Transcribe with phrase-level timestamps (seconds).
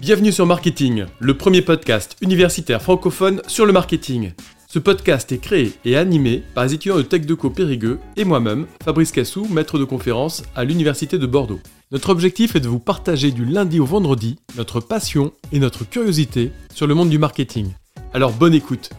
[0.00, 4.32] Bienvenue sur Marketing, le premier podcast universitaire francophone sur le marketing.
[4.68, 9.10] Ce podcast est créé et animé par les étudiants de TechDeco Périgueux et moi-même, Fabrice
[9.10, 11.60] Cassou, maître de conférence à l'Université de Bordeaux.
[11.92, 16.52] Notre objectif est de vous partager du lundi au vendredi notre passion et notre curiosité
[16.74, 17.72] sur le monde du marketing.
[18.12, 18.90] Alors bonne écoute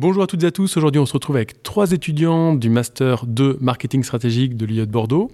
[0.00, 3.26] Bonjour à toutes et à tous, aujourd'hui on se retrouve avec trois étudiants du Master
[3.26, 5.30] 2 Marketing Stratégique de l'IE de Bordeaux.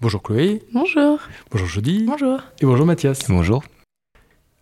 [0.00, 0.62] Bonjour Chloé.
[0.72, 1.18] Bonjour.
[1.50, 2.04] Bonjour Jody.
[2.06, 2.38] Bonjour.
[2.60, 3.28] Et bonjour Mathias.
[3.28, 3.64] Bonjour.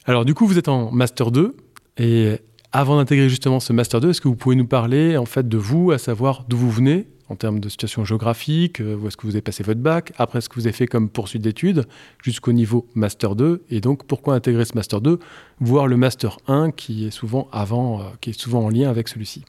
[0.06, 1.54] Alors du coup, vous êtes en Master 2
[1.98, 2.38] et
[2.72, 5.58] avant d'intégrer justement ce Master 2, est-ce que vous pouvez nous parler en fait de
[5.58, 9.26] vous, à savoir d'où vous venez en termes de situation géographique, euh, où est-ce que
[9.26, 11.86] vous avez passé votre bac, après ce que vous avez fait comme poursuite d'études,
[12.22, 15.18] jusqu'au niveau Master 2, et donc pourquoi intégrer ce Master 2,
[15.60, 19.08] voire le Master 1 qui est souvent avant, euh, qui est souvent en lien avec
[19.08, 19.44] celui-ci?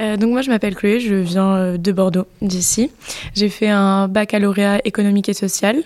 [0.00, 2.90] Euh, donc moi je m'appelle Chloé, je viens euh, de Bordeaux, d'ici.
[3.34, 5.76] J'ai fait un baccalauréat économique et social.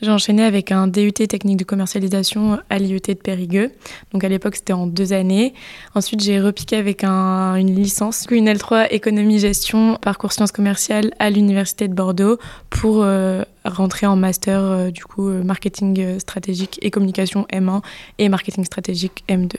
[0.00, 3.72] J'ai enchaîné avec un DUT technique de commercialisation à l'IUT de Périgueux.
[4.12, 5.52] Donc à l'époque c'était en deux années.
[5.96, 11.28] Ensuite j'ai repiqué avec un, une licence, une L3 économie gestion parcours sciences commerciales à
[11.28, 12.38] l'université de Bordeaux
[12.70, 17.82] pour euh, rentrer en master du coup marketing stratégique et communication M1
[18.18, 19.56] et marketing stratégique M2.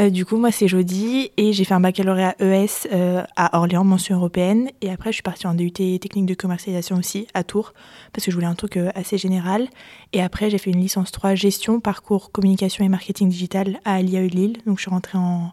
[0.00, 3.84] Euh, du coup, moi, c'est Jody et j'ai fait un baccalauréat ES euh, à Orléans,
[3.84, 4.70] mention européenne.
[4.80, 7.74] Et après, je suis partie en DUT technique de commercialisation aussi à Tours
[8.12, 9.68] parce que je voulais un truc euh, assez général.
[10.14, 14.28] Et après, j'ai fait une licence 3 gestion, parcours communication et marketing digital à l'IAE
[14.28, 14.56] Lille.
[14.64, 15.52] Donc, je suis rentrée en,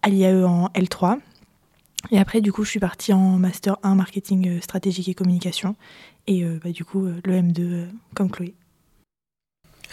[0.00, 1.18] à l'IAE en L3.
[2.10, 5.76] Et après, du coup, je suis partie en master 1 marketing stratégique et communication.
[6.26, 8.54] Et bah, du coup, le M2 comme Chloé.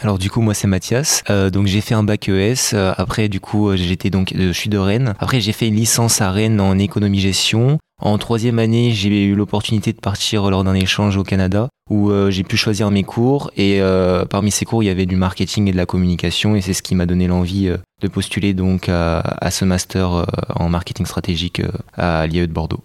[0.02, 1.24] Alors du coup moi c'est Mathias.
[1.30, 2.74] Euh, donc j'ai fait un bac ES.
[2.74, 5.14] Euh, après du coup j'étais donc je suis de Rennes.
[5.20, 7.80] Après j'ai fait une licence à Rennes en économie gestion.
[8.02, 12.32] En troisième année j'ai eu l'opportunité de partir lors d'un échange au Canada où euh,
[12.32, 13.82] j'ai pu choisir mes cours et
[14.30, 16.82] parmi ces cours il y avait du marketing et de la communication et c'est ce
[16.82, 17.70] qui m'a donné l'envie
[18.02, 21.62] de postuler donc à, à ce master en marketing stratégique
[21.98, 22.82] à l'IAE de Bordeaux.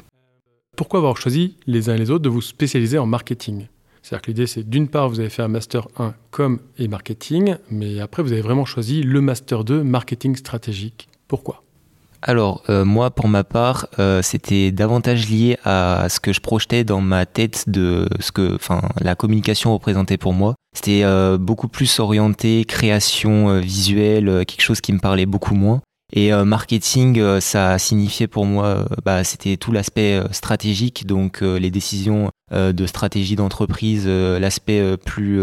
[0.77, 3.67] Pourquoi avoir choisi les uns et les autres de vous spécialiser en marketing?
[4.05, 7.57] C'est-à-dire que l'idée, c'est d'une part, vous avez fait un Master 1 com et marketing,
[7.71, 11.09] mais après, vous avez vraiment choisi le Master 2 marketing stratégique.
[11.27, 11.63] Pourquoi?
[12.21, 16.83] Alors euh, moi pour ma part euh, c'était davantage lié à ce que je projetais
[16.83, 18.57] dans ma tête de ce que
[19.03, 20.55] la communication représentait pour moi.
[20.75, 25.83] C'était euh, beaucoup plus orienté création visuelle, quelque chose qui me parlait beaucoup moins.
[26.17, 32.73] Et marketing, ça signifiait pour moi, bah, c'était tout l'aspect stratégique, donc les décisions euh,
[32.73, 35.41] de stratégie d'entreprise, euh, l'aspect euh, plus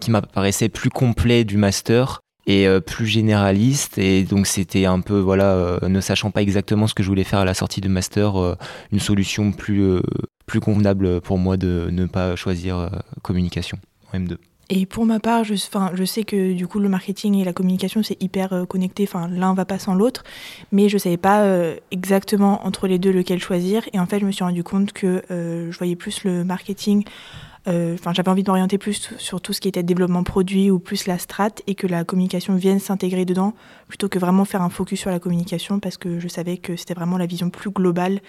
[0.00, 5.78] qui m'apparaissait plus complet du master et plus généraliste et donc c'était un peu voilà
[5.80, 8.56] ne sachant pas exactement ce que je voulais faire à la sortie du master
[8.92, 10.02] une solution plus
[10.44, 12.90] plus convenable pour moi de ne pas choisir
[13.22, 13.78] communication
[14.12, 14.36] en M2.
[14.70, 18.22] Et pour ma part, je, sais que du coup le marketing et la communication c'est
[18.22, 20.24] hyper connecté, enfin l'un va pas sans l'autre,
[20.72, 21.44] mais je savais pas
[21.90, 23.82] exactement entre les deux lequel choisir.
[23.92, 27.53] Et en fait, je me suis rendu compte que je voyais plus le marketing euh,
[27.66, 31.06] enfin, j'avais envie de m'orienter plus sur tout ce qui était développement produit ou plus
[31.06, 33.54] la strat et que la communication vienne s'intégrer dedans
[33.88, 36.94] plutôt que vraiment faire un focus sur la communication parce que je savais que c'était
[36.94, 38.20] vraiment la vision plus globale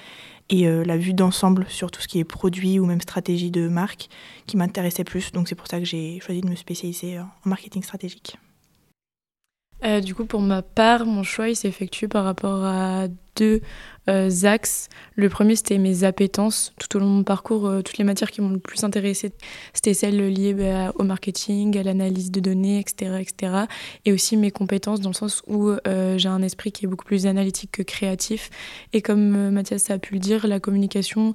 [0.50, 3.68] et euh, la vue d'ensemble sur tout ce qui est produit ou même stratégie de
[3.68, 4.10] marque
[4.46, 5.32] qui m'intéressait plus.
[5.32, 8.38] Donc c'est pour ça que j'ai choisi de me spécialiser en marketing stratégique.
[9.84, 13.62] Euh, du coup, pour ma part, mon choix il s'effectue par rapport à deux
[14.10, 14.88] euh, axes.
[15.16, 16.74] Le premier, c'était mes appétences.
[16.80, 19.34] Tout au long de mon parcours, euh, toutes les matières qui m'ont le plus intéressé,
[19.74, 23.54] c'était celles liées bah, au marketing, à l'analyse de données, etc., etc.
[24.06, 27.26] Et aussi mes compétences, dans le sens où j'ai un esprit qui est beaucoup plus
[27.28, 28.50] analytique que créatif.
[28.94, 31.34] Et comme Mathias a pu le dire, la communication,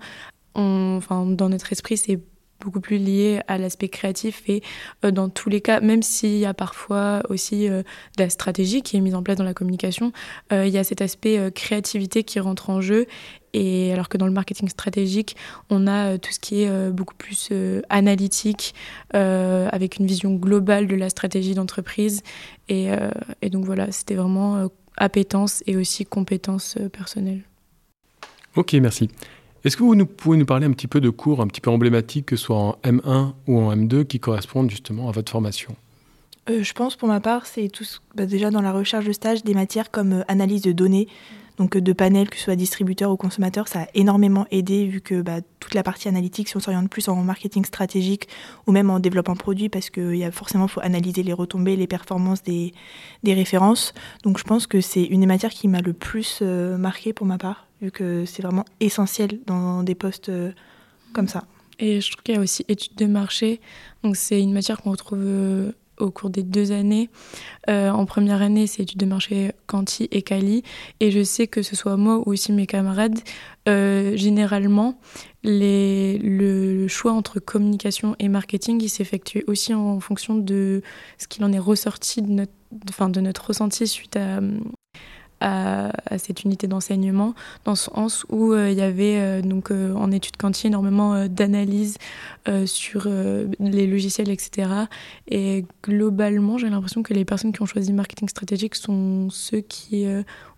[0.55, 2.19] dans notre esprit, c'est
[2.61, 4.63] beaucoup plus lié à l'aspect créatif et
[5.05, 7.83] euh, dans tous les cas, même s'il y a parfois aussi euh,
[8.17, 10.13] de la stratégie qui est mise en place dans la communication,
[10.53, 13.07] euh, il y a cet aspect créativité qui rentre en jeu.
[13.53, 15.37] Et alors que dans le marketing stratégique,
[15.71, 17.49] on a tout ce qui est beaucoup plus
[17.89, 18.75] analytique,
[19.13, 22.23] avec une vision globale de la stratégie d'entreprise.
[22.69, 22.91] Et,
[23.43, 27.43] et, donc voilà, c'était vraiment appétence et aussi compétences personnelles.
[28.55, 29.09] Ok, merci.
[29.63, 32.27] Est-ce que vous pouvez nous parler un petit peu de cours un petit peu emblématiques,
[32.27, 35.77] que ce soit en M1 ou en M2, qui correspondent justement à votre formation?
[36.49, 37.85] Euh, Je pense pour ma part, c'est tout
[38.15, 41.09] bah, déjà dans la recherche de stage des matières comme euh, analyse de données,
[41.59, 45.03] donc euh, de panels, que ce soit distributeur ou consommateur, ça a énormément aidé vu
[45.03, 48.29] que bah, toute la partie analytique, si on s'oriente plus en marketing stratégique
[48.67, 51.87] ou même en développement produit, parce qu'il y a forcément faut analyser les retombées, les
[51.87, 52.73] performances des,
[53.25, 53.93] des références.
[54.23, 57.37] Donc je pense que c'est une des matières qui m'a le plus marqué pour ma
[57.37, 60.53] part vu que c'est vraiment essentiel dans des postes euh,
[61.13, 61.45] comme ça.
[61.79, 63.61] Et je trouve qu'il y a aussi études de marché.
[64.03, 67.11] Donc c'est une matière qu'on retrouve au cours des deux années.
[67.69, 70.63] Euh, en première année, c'est études de marché Canti et Cali.
[70.99, 73.19] Et je sais que ce soit moi ou aussi mes camarades,
[73.69, 74.99] euh, généralement,
[75.45, 80.83] le, choix entre communication et marketing, il s'effectue aussi en fonction de
[81.19, 84.41] ce qu'il en est ressorti de notre ressenti suite à,
[85.41, 87.35] à, cette unité d'enseignement,
[87.65, 91.27] dans le sens où euh, il y avait euh, donc euh, en études quanti énormément
[91.27, 91.97] d'analyses
[92.67, 93.07] sur
[93.61, 94.69] les logiciels, etc.
[95.29, 100.07] Et globalement, j'ai l'impression que les personnes qui ont choisi marketing stratégique sont ceux qui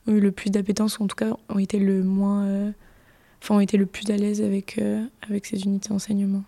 [0.06, 2.72] ont eu le plus d'appétence, ou en tout cas ont été le moins,
[3.42, 4.80] enfin ont été le plus à l'aise avec
[5.28, 6.44] avec ces unités d'enseignement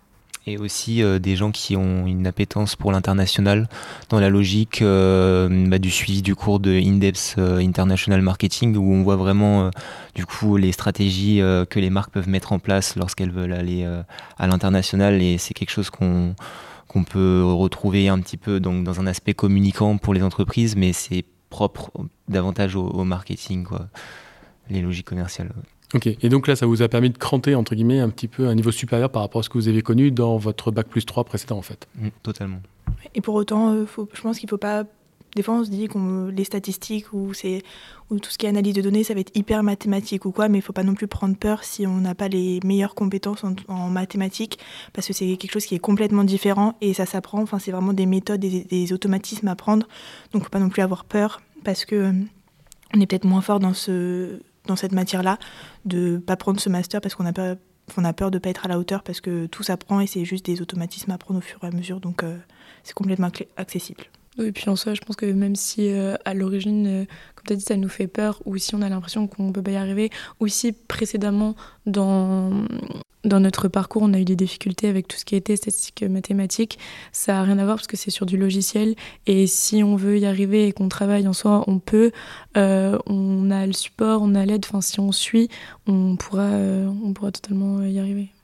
[0.47, 3.67] et aussi euh, des gens qui ont une appétence pour l'international
[4.09, 8.93] dans la logique euh, bah, du suivi du cours de Indeps euh, International Marketing où
[8.93, 9.71] on voit vraiment
[10.13, 11.39] du coup les stratégies
[11.69, 13.85] que les marques peuvent mettre en place lorsqu'elles veulent aller
[14.37, 16.35] à l'international et c'est quelque chose qu'on
[16.87, 20.93] qu'on peut retrouver un petit peu donc, dans un aspect communicant pour les entreprises mais
[20.93, 21.91] c'est propre
[22.27, 23.87] davantage au, au, marketing quoi
[24.69, 25.51] les logiques commerciales.
[25.93, 28.47] Ok, et donc là, ça vous a permis de cranter, entre guillemets, un petit peu
[28.47, 31.05] un niveau supérieur par rapport à ce que vous avez connu dans votre bac plus
[31.05, 31.87] 3 précédent, en fait.
[31.95, 32.59] Mm, totalement.
[33.13, 34.83] Et pour autant, euh, je pense qu'il ne faut pas.
[35.35, 37.33] Des fois, on se dit que les statistiques ou,
[38.09, 40.47] ou tout ce qui est analyse de données, ça va être hyper mathématique ou quoi,
[40.47, 42.95] mais il ne faut pas non plus prendre peur si on n'a pas les meilleures
[42.95, 44.59] compétences en, mathématiques,
[44.93, 47.41] parce que c'est quelque chose qui est complètement différent et ça s'apprend.
[47.41, 49.87] Enfin, c'est vraiment des méthodes, des, des automatismes à apprendre.
[50.31, 52.13] Donc, il ne faut pas non plus avoir peur, parce que euh,
[52.93, 55.37] on est peut-être moins fort dans ce dans cette matière-là,
[55.85, 57.57] de pas prendre ce master parce qu'on a peur,
[57.97, 60.25] on a peur de pas être à la hauteur parce que tout s'apprend et c'est
[60.25, 62.37] juste des automatismes à prendre au fur et à mesure, donc euh,
[62.83, 64.05] c'est complètement accessible.
[64.37, 67.05] Oui, et puis en soi, je pense que même si euh, à l'origine, euh,
[67.35, 69.51] comme tu as dit, ça nous fait peur, ou si on a l'impression qu'on ne
[69.53, 70.09] peut pas y arriver,
[70.41, 71.55] ou si précédemment,
[71.85, 72.51] dans,
[73.23, 76.79] dans notre parcours, on a eu des difficultés avec tout ce qui était statistique mathématique,
[77.13, 78.95] ça n'a rien à voir parce que c'est sur du logiciel.
[79.25, 82.11] Et si on veut y arriver et qu'on travaille en soi, on peut.
[82.57, 84.65] Euh, on a le support, on a l'aide.
[84.67, 85.47] Enfin, si on suit,
[85.87, 88.34] on pourra, on pourra totalement y arriver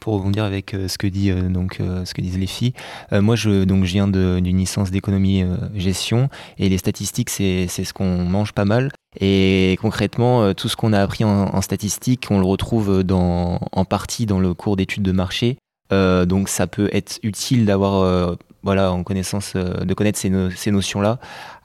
[0.00, 2.72] pour rebondir avec euh, ce que dit euh, donc euh, ce que disent les filles,
[3.12, 5.44] moi je donc je viens d'une licence d'économie
[5.74, 8.90] gestion et les statistiques c'est ce qu'on mange pas mal.
[9.20, 13.84] Et concrètement tout ce qu'on a appris en, en statistiques on le retrouve dans en
[13.84, 15.58] partie dans le cours d'études de marché.
[15.90, 21.18] Donc ça peut être utile d'avoir voilà, en connaissance, de connaître ces, ces notions-là.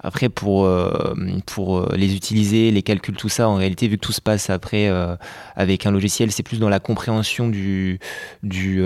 [0.05, 1.15] Après, pour, euh,
[1.47, 4.51] pour euh, les utiliser, les calculs, tout ça, en réalité, vu que tout se passe
[4.51, 5.15] après euh,
[5.55, 7.99] avec un logiciel, c'est plus dans la compréhension du,
[8.43, 8.83] du,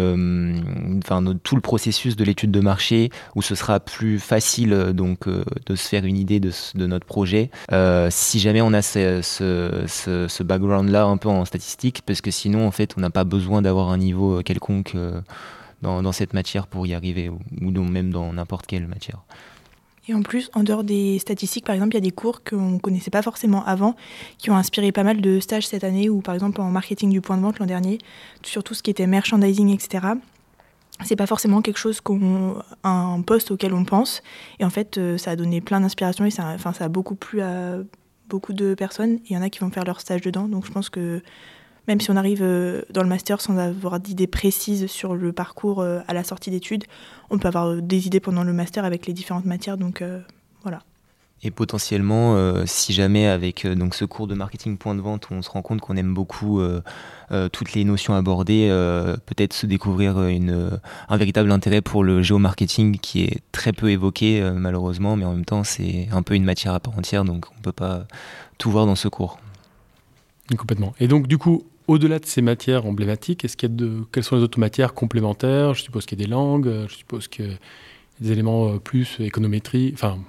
[1.04, 5.76] enfin, tout le processus de l'étude de marché, où ce sera plus facile donc de
[5.76, 7.50] se faire une idée de, de notre projet.
[8.10, 12.66] si jamais on a ce, ce, ce, background-là un peu en statistique, parce que sinon,
[12.66, 14.96] en fait, on n'a pas besoin d'avoir un niveau quelconque.
[15.82, 19.24] Dans, cette matière pour y arriver, ou, ou même dans n'importe quelle matière.
[20.10, 22.72] Et en plus, en dehors des statistiques, par exemple, il y a des cours qu'on
[22.72, 23.96] ne connaissait pas forcément avant,
[24.40, 27.22] qui ont inspiré pas mal de stages cette année, ou par exemple en marketing du
[27.22, 28.00] point de vente l'an dernier,
[28.42, 30.08] sur tout ce qui était merchandising, etc.
[31.06, 34.24] C'est pas forcément quelque chose qu'on, un poste auquel on pense.
[34.60, 37.16] Et en fait, euh, ça a donné plein d'inspiration et ça, enfin, ça a beaucoup
[37.16, 37.78] plu à
[38.28, 39.20] beaucoup de personnes.
[39.30, 40.48] Il y en a qui vont faire leur stage dedans.
[40.48, 41.22] Donc je pense que
[41.90, 45.82] même si on arrive euh, dans le master sans avoir d'idées précises sur le parcours
[45.82, 46.84] euh, à la sortie d'études,
[47.32, 49.76] on peut avoir euh, des idées pendant le master avec les différentes matières.
[49.76, 50.04] Donc
[50.62, 50.84] voilà.
[51.42, 55.50] Et potentiellement, si jamais avec donc ce cours de marketing point de vente, on se
[55.50, 56.62] rend compte qu'on aime beaucoup
[57.54, 58.68] toutes les notions abordées,
[59.26, 64.42] peut-être se découvrir une, un véritable intérêt pour le géomarketing qui est très peu évoqué
[64.54, 67.58] malheureusement, mais en même temps c'est un peu une matière à part entière, donc on
[67.58, 68.04] ne peut pas
[68.58, 69.40] tout voir dans ce cours.
[70.58, 70.94] Complètement.
[71.00, 74.44] Et donc du coup, au-delà de ces matières emblématiques, est-ce qu'il y quelles sont les
[74.44, 75.74] autres matières complémentaires?
[75.74, 77.58] Je suppose qu'il y a des langues, euh, je suppose qu'il y a
[78.22, 80.20] des éléments euh, plus économétrie, enfin,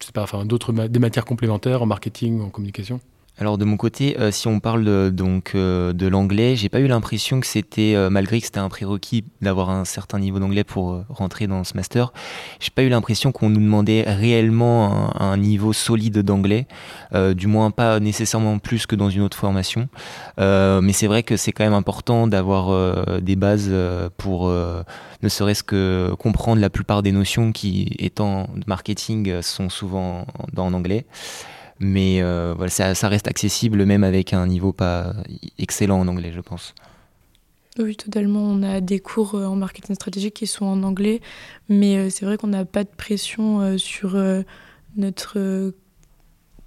[0.00, 3.00] je sais pas, enfin, des matières complémentaires en marketing, en communication
[3.38, 6.80] alors de mon côté, euh, si on parle de, donc euh, de l'anglais, j'ai pas
[6.80, 10.64] eu l'impression que c'était euh, malgré que c'était un prérequis d'avoir un certain niveau d'anglais
[10.64, 12.12] pour rentrer dans ce master,
[12.60, 16.66] j'ai pas eu l'impression qu'on nous demandait réellement un, niveau solide d'anglais,
[17.34, 19.88] du moins pas nécessairement plus que dans une autre formation.
[20.38, 23.72] mais c'est vrai que c'est quand même important d'avoir des bases
[24.18, 30.72] pour ne serait-ce que comprendre la plupart des notions qui, étant marketing, sont souvent en
[30.74, 31.06] anglais.
[31.80, 35.14] Mais euh, ça, reste accessible même avec un niveau pas
[35.58, 36.74] excellent en anglais, je pense.
[37.78, 38.42] Oui, totalement.
[38.42, 41.20] On a des cours euh, en marketing stratégique qui sont en anglais,
[41.68, 44.16] mais euh, c'est vrai qu'on n'a pas de pression sur
[44.96, 45.72] notre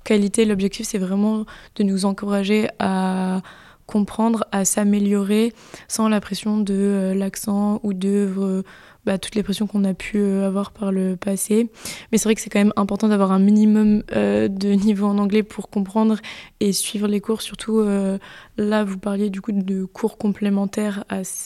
[0.03, 0.45] qualité.
[0.45, 1.45] L'objectif, c'est vraiment
[1.75, 3.41] de nous encourager à
[3.85, 5.53] comprendre, à s'améliorer
[5.87, 8.63] sans la pression de l'accent ou de
[9.05, 11.69] bah, toutes les pressions qu'on a pu euh, avoir par le passé.
[12.11, 15.17] Mais c'est vrai que c'est quand même important d'avoir un minimum euh, de niveau en
[15.19, 16.17] anglais pour comprendre
[16.59, 17.41] et suivre les cours.
[17.41, 18.17] Surtout euh,
[18.57, 21.03] là, vous parliez du coup de cours complémentaires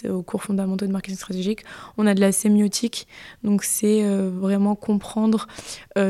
[0.07, 1.63] aux cours fondamentaux de marketing stratégique.
[1.97, 3.07] On a de la sémiotique,
[3.43, 5.47] donc c'est vraiment comprendre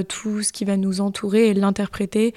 [0.08, 2.34] tout ce qui va nous entourer et l'interpréter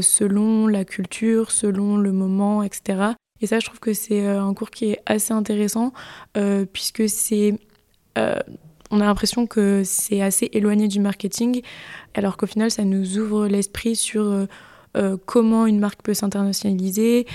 [0.00, 3.12] selon la culture, selon le moment, etc.
[3.40, 5.92] Et ça, je trouve que c'est un cours qui est assez intéressant
[6.72, 7.58] puisque c'est
[8.18, 8.38] euh,
[8.90, 11.62] on a l'impression que c'est assez éloigné du marketing,
[12.14, 14.46] alors qu'au final, ça nous ouvre l'esprit sur euh,
[14.96, 17.26] euh, comment une marque peut s'internationaliser,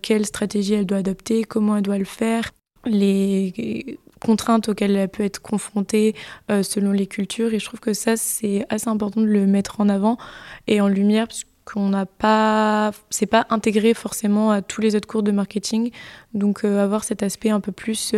[0.00, 2.52] quelle stratégie elle doit adopter, comment elle doit le faire,
[2.86, 6.14] les contraintes auxquelles elle peut être confrontée
[6.48, 7.52] selon les cultures.
[7.52, 10.16] Et je trouve que ça, c'est assez important de le mettre en avant
[10.66, 15.08] et en lumière, parce qu'on n'a pas, c'est pas intégré forcément à tous les autres
[15.08, 15.90] cours de marketing.
[16.32, 18.14] Donc avoir cet aspect un peu plus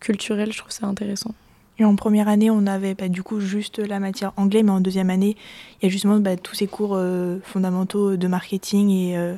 [0.00, 1.34] culturel, je trouve ça intéressant.
[1.80, 4.80] Et en première année, on avait bah, du coup juste la matière anglais, mais en
[4.80, 5.34] deuxième année,
[5.80, 9.34] il y a justement bah, tous ces cours euh, fondamentaux de marketing et euh,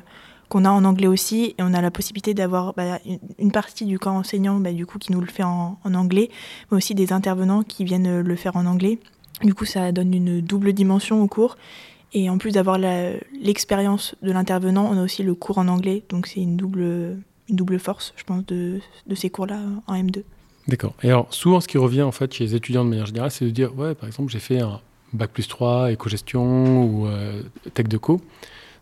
[0.49, 1.55] qu'on a en anglais aussi.
[1.57, 2.99] Et on a la possibilité d'avoir bah,
[3.39, 6.31] une partie du corps enseignant du coup, qui nous le fait en, anglais,
[6.71, 8.99] mais aussi des intervenants qui viennent le faire en anglais.
[9.45, 11.57] Du coup, ça donne une double dimension au cours.
[12.13, 16.03] Et en plus d'avoir l'expérience de l'intervenant, on a aussi le cours en anglais.
[16.09, 16.83] Donc c'est une double,
[17.49, 20.25] une double force, je pense, de, de ces cours-là en M2.
[20.69, 20.95] D'accord.
[21.03, 23.45] Et alors, souvent, ce qui revient en fait chez les étudiants de manière générale, c'est
[23.45, 24.81] de dire ouais, par exemple, j'ai fait un
[25.13, 27.43] bac plus 3, éco-gestion ou euh,
[27.75, 28.21] tech de co.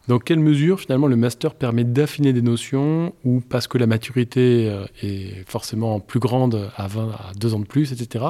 [0.09, 4.69] Dans quelle mesure, finalement, le master permet d'affiner des notions ou parce que la maturité
[4.69, 8.25] euh, est forcément plus grande à 20, à 2 ans de plus, etc.,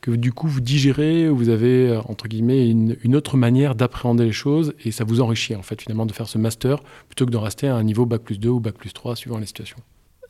[0.00, 4.24] que du coup, vous digérez, vous avez, euh, entre guillemets, une, une autre manière d'appréhender
[4.24, 7.30] les choses et ça vous enrichit, en fait, finalement, de faire ce master plutôt que
[7.30, 9.78] d'en rester à un niveau bac plus 2 ou bac plus 3, suivant les situations?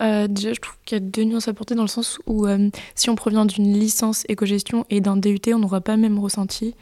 [0.02, 2.46] Euh, déjà, je trouve qu'il y a deux nuances à porter dans le sens où
[2.46, 6.74] euh, si on provient d'une licence éco-gestion et d'un DUT, on n'aura pas même ressenti.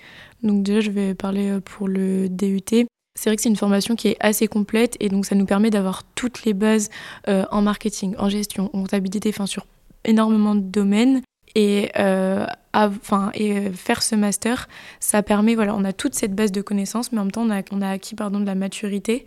[0.42, 2.86] Donc déjà, je vais parler euh, pour le DUT.
[3.18, 5.68] C'est vrai que c'est une formation qui est assez complète et donc ça nous permet
[5.68, 6.90] d'avoir toutes les bases
[7.26, 9.66] en marketing, en gestion, en comptabilité, enfin sur
[10.04, 11.20] énormément de domaines.
[11.56, 11.90] Et,
[13.34, 14.68] et faire ce master,
[15.00, 17.50] ça permet, voilà, on a toute cette base de connaissances, mais en même temps, on
[17.50, 19.26] a, on a acquis pardon, de la maturité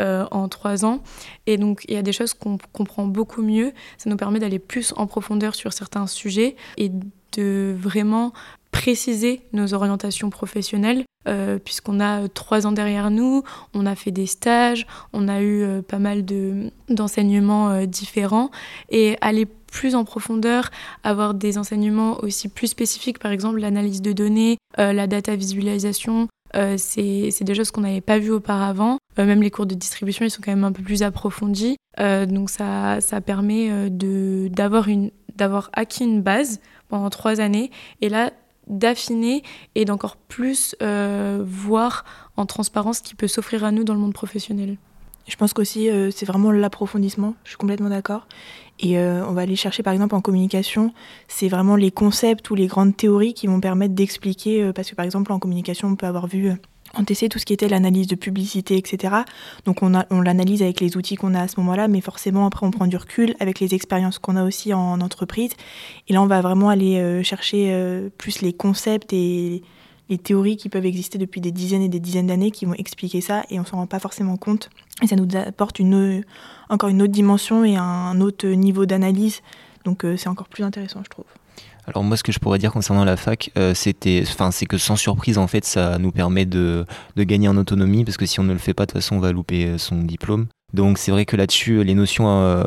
[0.00, 1.02] euh, en trois ans.
[1.46, 3.72] Et donc, il y a des choses qu'on comprend beaucoup mieux.
[3.98, 6.90] Ça nous permet d'aller plus en profondeur sur certains sujets et
[7.36, 8.32] de vraiment
[8.72, 13.42] préciser nos orientations professionnelles, euh, puisqu'on a trois ans derrière nous,
[13.74, 16.24] on a fait des stages, on a eu euh, pas mal
[16.88, 18.50] d'enseignements différents,
[18.88, 20.70] et aller plus en profondeur,
[21.04, 26.76] avoir des enseignements aussi plus spécifiques, par exemple l'analyse de données, la data visualisation, euh,
[26.78, 28.98] c'est des choses qu'on n'avait pas vues auparavant.
[29.18, 31.76] Euh, même les cours de distribution, ils sont quand même un peu plus approfondis.
[31.98, 38.32] Euh, donc ça, ça permet d'avoir acquis une base pendant trois années et là
[38.66, 39.42] d'affiner
[39.74, 42.04] et d'encore plus voir
[42.36, 44.76] en transparence ce qui peut s'offrir à nous dans le monde professionnel.
[45.28, 48.26] Je pense qu'aussi, c'est vraiment l'approfondissement, je suis complètement d'accord.
[48.82, 50.92] Et euh, on va aller chercher par exemple en communication,
[51.28, 54.94] c'est vraiment les concepts ou les grandes théories qui vont permettre d'expliquer, euh, parce que
[54.94, 56.54] par exemple en communication on peut avoir vu euh,
[56.94, 59.16] en TC tout ce qui était l'analyse de publicité, etc.
[59.66, 62.66] Donc on, on l'analyse avec les outils qu'on a à ce moment-là, mais forcément après
[62.66, 65.52] on prend du recul avec les expériences qu'on a aussi en, entreprise.
[66.08, 69.62] Et là on va vraiment aller chercher plus les concepts et
[70.10, 73.20] les théories qui peuvent exister depuis des dizaines et des dizaines d'années qui vont expliquer
[73.20, 74.68] ça et on s'en rend pas forcément compte.
[75.02, 76.24] Et ça nous apporte une,
[76.68, 79.40] encore une autre dimension et un autre niveau d'analyse.
[79.84, 81.24] Donc euh, c'est encore plus intéressant, je trouve.
[81.86, 84.78] Alors moi, ce que je pourrais dire concernant la fac, euh, c'était, enfin, c'est que
[84.78, 86.84] sans surprise, en fait, ça nous permet de,
[87.16, 89.16] de, gagner en autonomie, parce que si on ne le fait pas, de toute façon,
[89.16, 90.46] on va louper euh, son diplôme.
[90.74, 92.64] Donc c'est vrai que là-dessus, les notions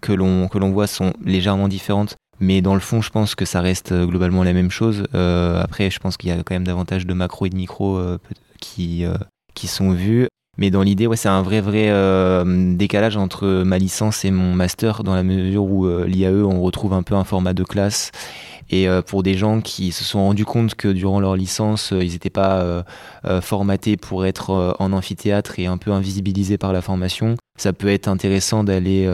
[0.00, 2.16] que l'on que l'on voit sont légèrement différentes.
[2.40, 5.04] Mais dans le fond, je pense que ça reste globalement la même chose.
[5.12, 8.00] après, je pense qu'il y a quand même davantage de macro et de micro
[8.60, 9.04] qui,
[9.54, 10.28] qui sont vus.
[10.58, 14.54] Mais dans l'idée, ouais, c'est un vrai, vrai euh, décalage entre ma licence et mon
[14.54, 18.10] master, dans la mesure où euh, l'IAE, on retrouve un peu un format de classe.
[18.68, 22.10] Et euh, pour des gens qui se sont rendus compte que durant leur licence, ils
[22.10, 22.84] n'étaient pas
[23.40, 28.08] formatés pour être en amphithéâtre et un peu invisibilisés par la formation, ça peut être
[28.08, 29.08] intéressant d'aller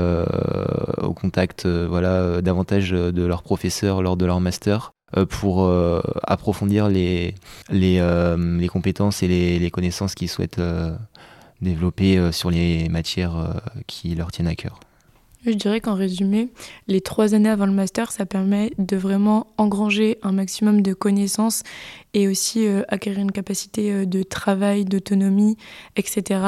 [1.00, 4.92] au contact voilà, davantage de leurs professeurs lors de leur master
[5.28, 5.70] pour
[6.24, 7.34] approfondir les,
[7.70, 8.00] les,
[8.58, 10.60] les, compétences et les, les connaissances qu'ils souhaitent
[11.64, 13.54] développer euh, sur les matières euh,
[13.86, 14.78] qui leur tiennent à cœur.
[15.44, 16.48] Je dirais qu'en résumé,
[16.88, 21.64] les trois années avant le master, ça permet de vraiment engranger un maximum de connaissances
[22.14, 25.58] et aussi euh, acquérir une capacité de travail, d'autonomie,
[25.96, 26.40] etc.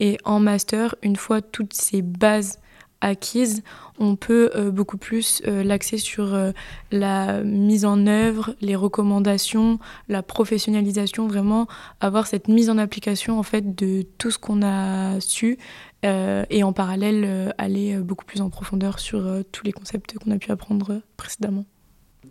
[0.00, 2.58] Et en master, une fois toutes ces bases
[3.04, 3.62] acquise,
[3.98, 6.36] on peut beaucoup plus l'axer sur
[6.90, 11.68] la mise en œuvre, les recommandations, la professionnalisation, vraiment
[12.00, 15.58] avoir cette mise en application en fait de tout ce qu'on a su
[16.02, 20.50] et en parallèle aller beaucoup plus en profondeur sur tous les concepts qu'on a pu
[20.50, 21.64] apprendre précédemment.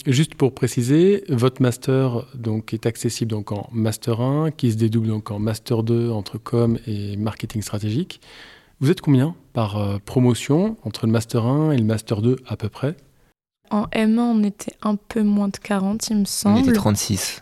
[0.08, 5.08] Juste pour préciser, votre master donc, est accessible donc, en master 1, qui se dédouble
[5.08, 8.20] donc en master 2 entre com et marketing stratégique.
[8.84, 12.58] Vous êtes combien par euh, promotion entre le master 1 et le master 2 à
[12.58, 12.98] peu près?
[13.72, 16.58] En M1, on était un peu moins de 40, il me semble.
[16.58, 17.42] On était 36.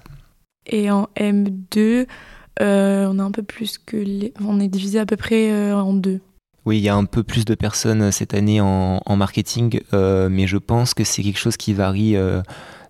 [0.68, 2.06] Et en M2,
[2.62, 4.36] euh, on a un peu plus que les...
[4.40, 6.22] On est divisé à peu près euh, en deux.
[6.66, 10.46] Oui, il y a un peu plus de personnes cette année en, marketing, euh, mais
[10.46, 12.44] je pense que c'est quelque chose qui varie euh,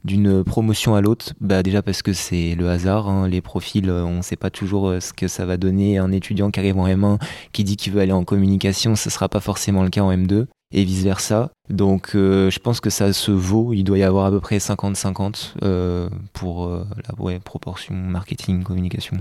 [0.04, 1.34] d'une promotion à l'autre.
[1.40, 3.28] Bah, déjà parce que c'est le hasard, hein.
[3.28, 5.98] les profils, on ne sait pas toujours ce que ça va donner.
[5.98, 7.20] Un étudiant qui arrive en M1
[7.52, 10.12] qui dit qu'il veut aller en communication, ce ne sera pas forcément le cas en
[10.12, 11.52] M2 et vice-versa.
[11.70, 16.10] Donc je pense que ça se vaut, il doit y avoir à peu près 50-50
[16.34, 19.18] pour la proportion marketing-communication.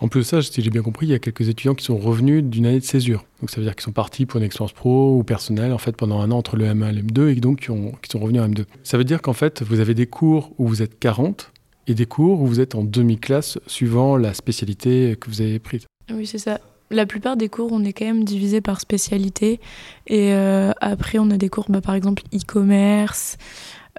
[0.00, 1.96] En plus de ça, si j'ai bien compris, il y a quelques étudiants qui sont
[1.96, 3.24] revenus d'une année de césure.
[3.40, 5.96] Donc ça veut dire qu'ils sont partis pour une expérience pro ou personnelle en fait
[5.96, 7.66] pendant un an entre le M1 et le M2 et donc qui,
[8.10, 8.64] sont revenus en M2.
[8.82, 11.52] Ça veut dire qu'en fait, vous avez des cours où vous êtes 40
[11.86, 15.86] et des cours où vous êtes en demi-classe suivant la spécialité que vous avez prise.
[16.12, 16.60] Oui, c'est ça.
[16.90, 19.60] La plupart des cours, on est quand même divisé par spécialité.
[20.06, 23.36] Et euh, après, on a des cours, bah, par exemple, e-commerce,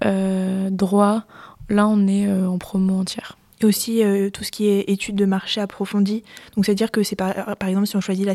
[0.03, 1.23] euh, droit.
[1.69, 3.37] Là, on est euh, en promo entière.
[3.65, 6.23] Et aussi euh, tout ce qui est études de marché approfondies.
[6.55, 8.33] Donc, c'est-à-dire que c'est par, par, exemple si on choisit la,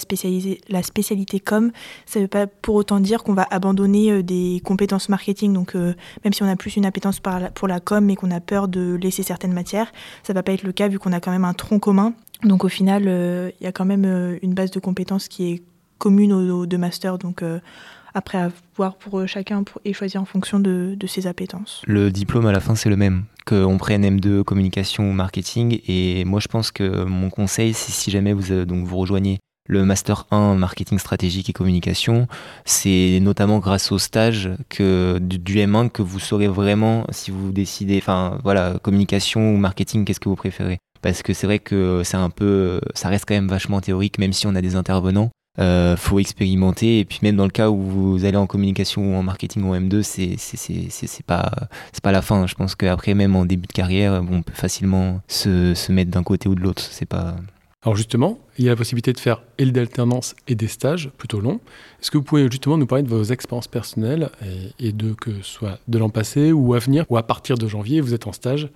[0.68, 1.70] la spécialité com,
[2.04, 5.52] ça ne veut pas pour autant dire qu'on va abandonner euh, des compétences marketing.
[5.52, 5.94] Donc, euh,
[6.25, 7.20] même si on a plus une appétence
[7.54, 9.92] pour la com, mais qu'on a peur de laisser certaines matières,
[10.25, 12.12] ça ne va pas être le cas vu qu'on a quand même un tronc commun.
[12.42, 13.02] Donc, au final,
[13.60, 15.62] il y a quand même une base de compétences qui est
[15.99, 17.18] commune aux, deux masters.
[17.18, 17.44] Donc,
[18.14, 21.83] après à voir pour chacun et choisir en fonction de, ses appétences.
[21.87, 25.81] Le diplôme à la fin c'est le même qu'on prenne M2 communication ou marketing.
[25.88, 29.38] Et moi, je pense que mon conseil, c'est si jamais vous, euh, donc vous rejoignez
[29.68, 32.27] le Master 1 marketing stratégique et communication,
[32.64, 38.38] c'est notamment grâce au stage du, M1 que vous saurez vraiment si vous décidez, enfin
[38.42, 40.79] voilà, communication ou marketing, qu'est-ce que vous préférez.
[41.03, 44.33] Parce que c'est vrai que c'est un peu, ça reste quand même vachement théorique, même
[44.33, 45.31] si on a des intervenants.
[45.61, 47.01] Euh, faut expérimenter.
[47.01, 49.75] Et puis même dans le cas où vous allez en communication ou en marketing ou
[49.75, 51.51] en M2 c'est c'est pas
[51.92, 52.46] c'est pas la fin.
[52.46, 56.23] Je pense qu'après même en début de carrière on peut facilement se, se mettre d'un
[56.23, 56.83] côté ou de l'autre.
[56.83, 57.37] C'est pas
[57.83, 61.40] alors justement, il y a la possibilité de faire et d'alternance et des stages plutôt
[61.40, 61.61] longs.
[62.01, 65.33] Est-ce que vous pouvez justement nous parler de vos expériences personnelles et, et de que
[65.37, 68.27] ce soit de l'an passé ou à venir ou à partir de janvier vous êtes
[68.27, 68.68] en stage?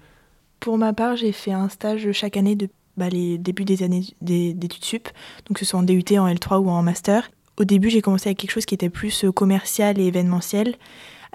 [0.59, 4.05] Pour ma part, j'ai fait un stage chaque année de bah, les débuts des années
[4.21, 5.09] d'études sup,
[5.47, 7.31] donc que ce soit en DUT, en L3 ou en master.
[7.57, 10.77] Au début, j'ai commencé avec quelque chose qui était plus euh, commercial et événementiel,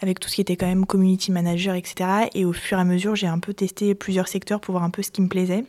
[0.02, 2.30] avec tout ce qui était quand même community manager, etc.
[2.34, 4.90] Et au fur et à mesure, j'ai un peu testé plusieurs secteurs pour voir un
[4.90, 5.66] peu ce qui me plaisait.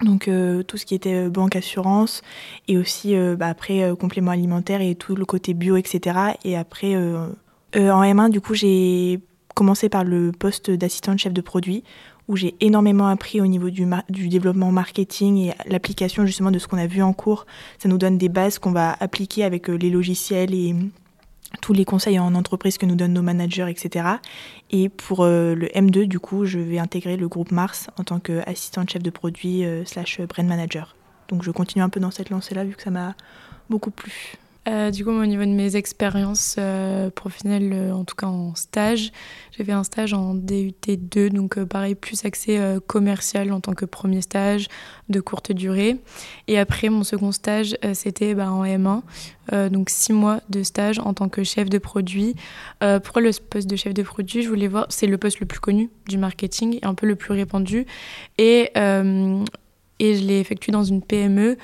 [0.00, 2.22] Donc euh, tout ce qui était euh, banque assurance
[2.66, 6.18] et aussi bah, après complément alimentaire et tout le côté bio, etc.
[6.44, 9.20] Et après en M1, du coup, j'ai
[9.54, 11.84] commencé par le poste d'assistante chef de produit
[12.28, 13.86] où j'ai énormément appris au niveau du,
[14.28, 17.46] développement marketing et l'application justement de ce qu'on a vu en cours.
[17.78, 20.74] Ça nous donne des bases qu'on va appliquer avec euh, les logiciels et
[21.60, 24.06] tous les conseils en entreprise que nous donnent nos managers, etc.
[24.70, 28.20] Et pour euh, le M2, du coup, je vais intégrer le groupe Mars en tant
[28.20, 30.96] qu'assistante chef de produit euh, slash brand manager.
[31.28, 33.14] Donc je continue un peu dans cette lancée-là vu que ça m'a
[33.68, 34.38] beaucoup plu.
[34.68, 38.54] Euh, du coup, au niveau de mes expériences euh, professionnelles, euh, en tout cas en
[38.54, 39.10] stage,
[39.50, 44.20] j'ai fait un stage en DUT2, donc pareil, plus axé commercial en tant que premier
[44.20, 44.68] stage
[45.08, 45.98] de courte durée.
[46.46, 49.02] Et après, mon second stage, c'était bah, en M1,
[49.68, 52.34] donc six mois de stage en tant que chef de produit.
[52.80, 54.42] pourquoi le poste de chef de produit?
[54.42, 57.16] Je voulais voir, c'est le poste le plus connu du marketing et un peu le
[57.16, 57.84] plus répandu.
[58.38, 61.58] Et, et je l'ai effectué dans une PME.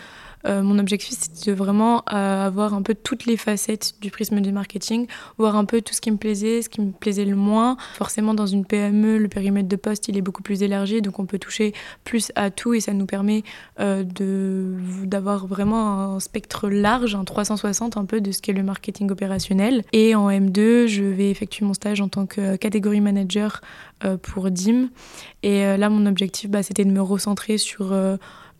[0.46, 4.40] Euh, mon objectif, c'est de vraiment euh, avoir un peu toutes les facettes du prisme
[4.40, 7.36] du marketing, voir un peu tout ce qui me plaisait, ce qui me plaisait le
[7.36, 7.76] moins.
[7.94, 11.26] Forcément, dans une PME, le périmètre de poste, il est beaucoup plus élargi, donc on
[11.26, 11.72] peut toucher
[12.04, 13.42] plus à tout et ça nous permet
[13.80, 14.04] euh,
[15.04, 19.82] d'avoir vraiment un spectre large, un 360 un peu de ce qu'est le marketing opérationnel.
[19.92, 23.60] Et en M2, je vais effectuer mon stage en tant que catégorie manager
[24.22, 24.88] pour DIM.
[25.42, 27.92] Et là, mon objectif, bah, c'était de me recentrer sur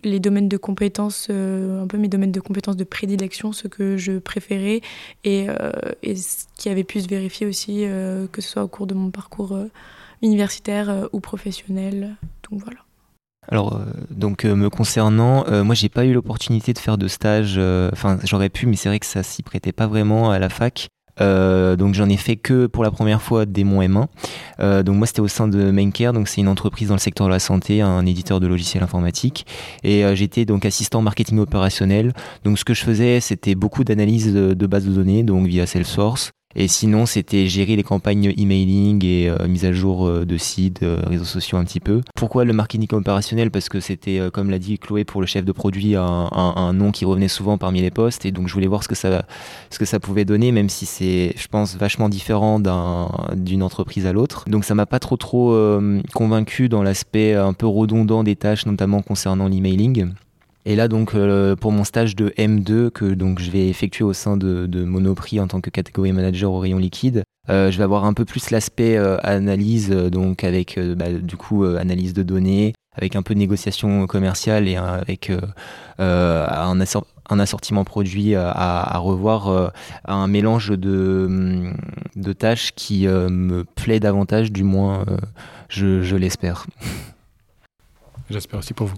[0.05, 3.97] les domaines de compétences, euh, un peu mes domaines de compétences de prédilection, ce que
[3.97, 4.81] je préférais
[5.25, 5.71] et, euh,
[6.03, 8.95] et ce qui avait pu se vérifier aussi, euh, que ce soit au cours de
[8.95, 9.59] mon parcours
[10.23, 12.17] universitaire ou professionnel.
[12.51, 12.79] Donc voilà.
[13.51, 13.81] Alors,
[14.11, 17.59] donc me concernant, moi j'ai pas eu l'opportunité de faire de stage.
[17.93, 20.89] Enfin, j'aurais pu, mais c'est vrai que ça s'y prêtait pas vraiment à la fac.
[21.21, 24.83] Euh, donc j'en ai fait que pour la première fois des mon M1.
[24.83, 27.33] donc moi c'était au sein de Maincare, donc c'est une entreprise dans le secteur de
[27.33, 29.47] la santé, un éditeur de logiciels informatiques.
[29.85, 32.13] Et j'étais donc assistant marketing opérationnel.
[32.45, 35.67] Donc ce que je faisais, c'était beaucoup d'analyse de, de bases de données, donc via
[35.67, 36.33] Salesforce.
[36.55, 40.83] Et sinon, c'était gérer les campagnes emailing et euh, mise à jour euh, de sites,
[40.83, 42.01] euh, réseaux sociaux un petit peu.
[42.15, 43.51] Pourquoi le marketing opérationnel?
[43.51, 47.05] Parce que c'était, comme l'a dit Chloé, pour le chef de produit, un, nom qui
[47.05, 48.25] revenait souvent parmi les postes.
[48.25, 49.27] Et donc, je voulais voir ce que ça,
[49.71, 52.61] ce que ça pouvait donner, même si c'est, je pense, vachement différent
[53.37, 54.45] d'une entreprise à l'autre.
[54.49, 55.79] Donc, ça m'a pas trop trop
[56.15, 60.13] convaincu dans l'aspect un peu redondant des tâches, notamment concernant l'emailing.
[60.69, 64.13] Et là, donc, euh, pour mon stage de M2 que donc je vais effectuer au
[64.13, 68.05] sein de, Monoprix en tant que catégorie manager au rayon liquide, euh, je vais avoir
[68.05, 73.17] un peu plus l'aspect euh, analyse, donc avec bah, du coup analyse de données, avec
[73.17, 75.33] un peu de négociation commerciale et avec
[75.99, 76.81] un,
[77.31, 79.73] assortiment produit à, revoir,
[80.05, 81.73] un mélange de,
[82.15, 85.07] de tâches qui me plaît davantage, du moins
[85.71, 86.67] je l'espère.
[88.29, 88.97] J'espère aussi pour vous.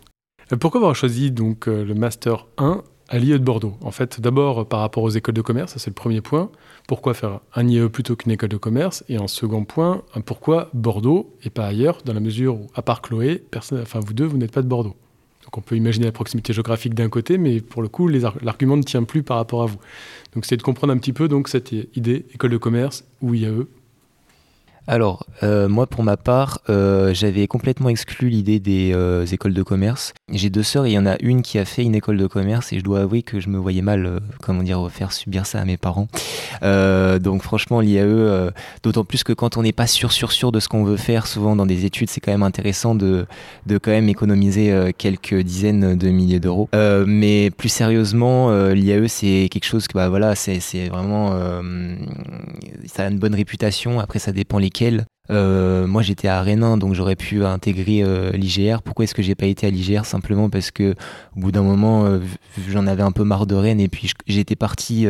[0.52, 3.74] Euh, pourquoi avoir choisi donc euh, le Master 1 à l'IE de Bordeaux?
[3.82, 6.50] En fait, d'abord par rapport aux écoles de commerce, ça c'est le premier point.
[6.88, 9.04] Pourquoi faire un IE plutôt qu'une école de commerce?
[9.08, 13.02] Et en second point, pourquoi Bordeaux et pas ailleurs, dans la mesure où, à part
[13.02, 14.96] Chloé, personne, enfin vous deux, vous n'êtes pas de Bordeaux?
[15.44, 18.82] Donc on peut imaginer la proximité géographique d'un côté, mais pour le coup, l'argument ne
[18.82, 19.78] tient plus par rapport à vous.
[20.34, 23.66] Donc c'est de comprendre un petit peu donc cette idée école de commerce ou IAE
[24.90, 29.62] alors, euh, moi, pour ma part, euh, j'avais complètement exclu l'idée des euh, écoles de
[29.62, 30.14] commerce.
[30.32, 32.26] J'ai deux sœurs et il y en a une qui a fait une école de
[32.26, 35.60] commerce et je dois avouer que je me voyais mal, comment dire, faire subir ça
[35.60, 36.08] à mes parents.
[36.60, 38.50] donc, franchement, l'IAE,
[38.82, 41.28] d'autant plus que quand on n'est pas sûr, sûr, sûr de ce qu'on veut faire,
[41.28, 43.26] souvent dans des études, c'est quand même intéressant de,
[43.66, 46.68] de quand même économiser quelques dizaines de milliers d'euros.
[47.06, 51.30] mais plus sérieusement, l'IAE, c'est quelque chose que, bah voilà, c'est vraiment,
[52.86, 54.00] ça a une bonne réputation.
[54.00, 54.58] Après, ça dépend
[55.30, 58.82] euh, moi j'étais à Rennes, donc j'aurais pu intégrer euh, l'IGR.
[58.82, 60.04] Pourquoi est-ce que j'ai pas été à l'IGR?
[60.04, 60.94] Simplement parce que
[61.36, 62.18] au bout d'un moment, euh,
[62.68, 65.06] j'en avais un peu marre de Rennes et puis j'étais parti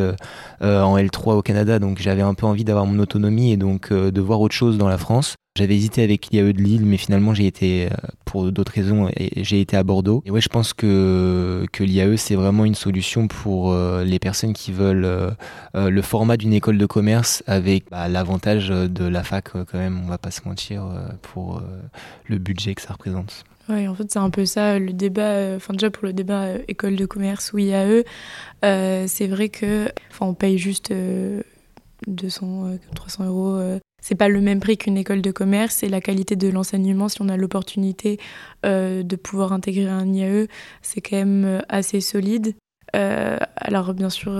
[0.60, 4.20] en L3 au Canada, donc j'avais un peu envie d'avoir mon autonomie et donc de
[4.20, 5.36] voir autre chose dans la France.
[5.56, 9.60] J'avais hésité avec l'IAE de Lille, mais finalement j'ai été, euh, pour d'autres raisons, j'ai
[9.60, 10.22] été à Bordeaux.
[10.24, 14.70] Et ouais, je pense que, l'IAE c'est vraiment une solution pour euh, les personnes qui
[14.70, 15.30] veulent euh,
[15.74, 20.08] le format d'une école de commerce avec bah, l'avantage de la fac quand même, on
[20.08, 20.84] va pas se mentir,
[21.20, 21.60] pour
[22.26, 23.44] le budget que ça représente.
[23.68, 25.56] Oui, en fait, c'est un peu ça le débat.
[25.56, 28.04] Enfin, déjà pour le débat école de commerce ou IAE,
[28.62, 30.92] c'est vrai que, enfin, on paye juste
[32.06, 36.36] 200, 300 euros c'est pas le même prix qu'une école de commerce et la qualité
[36.36, 38.18] de l'enseignement, si on a l'opportunité
[38.66, 40.46] euh, de pouvoir intégrer un IAE,
[40.82, 42.54] c'est quand même euh, assez solide.
[42.96, 44.32] Euh, alors bien sûr,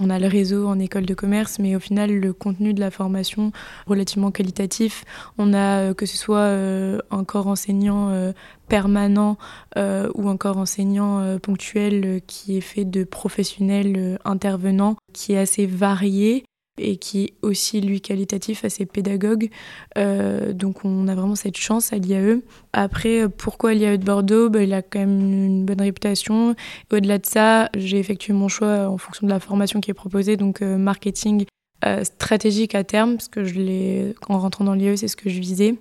[0.00, 2.92] on a le réseau en école de commerce, mais au final, le contenu de la
[2.92, 3.50] formation
[3.88, 5.04] relativement qualitatif.
[5.36, 8.32] On a que ce soit un corps enseignant
[8.68, 9.36] permanent
[9.76, 16.44] ou un corps enseignant ponctuel qui est fait de professionnels intervenants, qui est assez varié
[16.80, 19.50] et qui est aussi lui qualitatif à ses pédagogues.
[19.98, 22.40] Euh, donc on a vraiment cette chance à l'IAE.
[22.72, 24.48] Après, pourquoi l'IAE de Bordeaux?
[24.48, 26.54] Bah, Il a quand même une bonne réputation.
[26.92, 30.36] Au-delà de ça, j'ai effectué mon choix en fonction de la formation qui est proposée,
[30.36, 31.44] donc euh, marketing
[31.84, 35.30] euh, stratégique à terme, parce que je l'ai, en rentrant dans l'IAE, c'est ce que
[35.30, 35.74] je visais.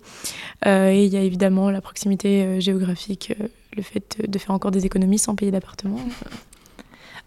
[0.65, 3.33] et il y a évidemment la proximité géographique,
[3.75, 5.99] le fait de faire encore des économies sans payer d'appartement.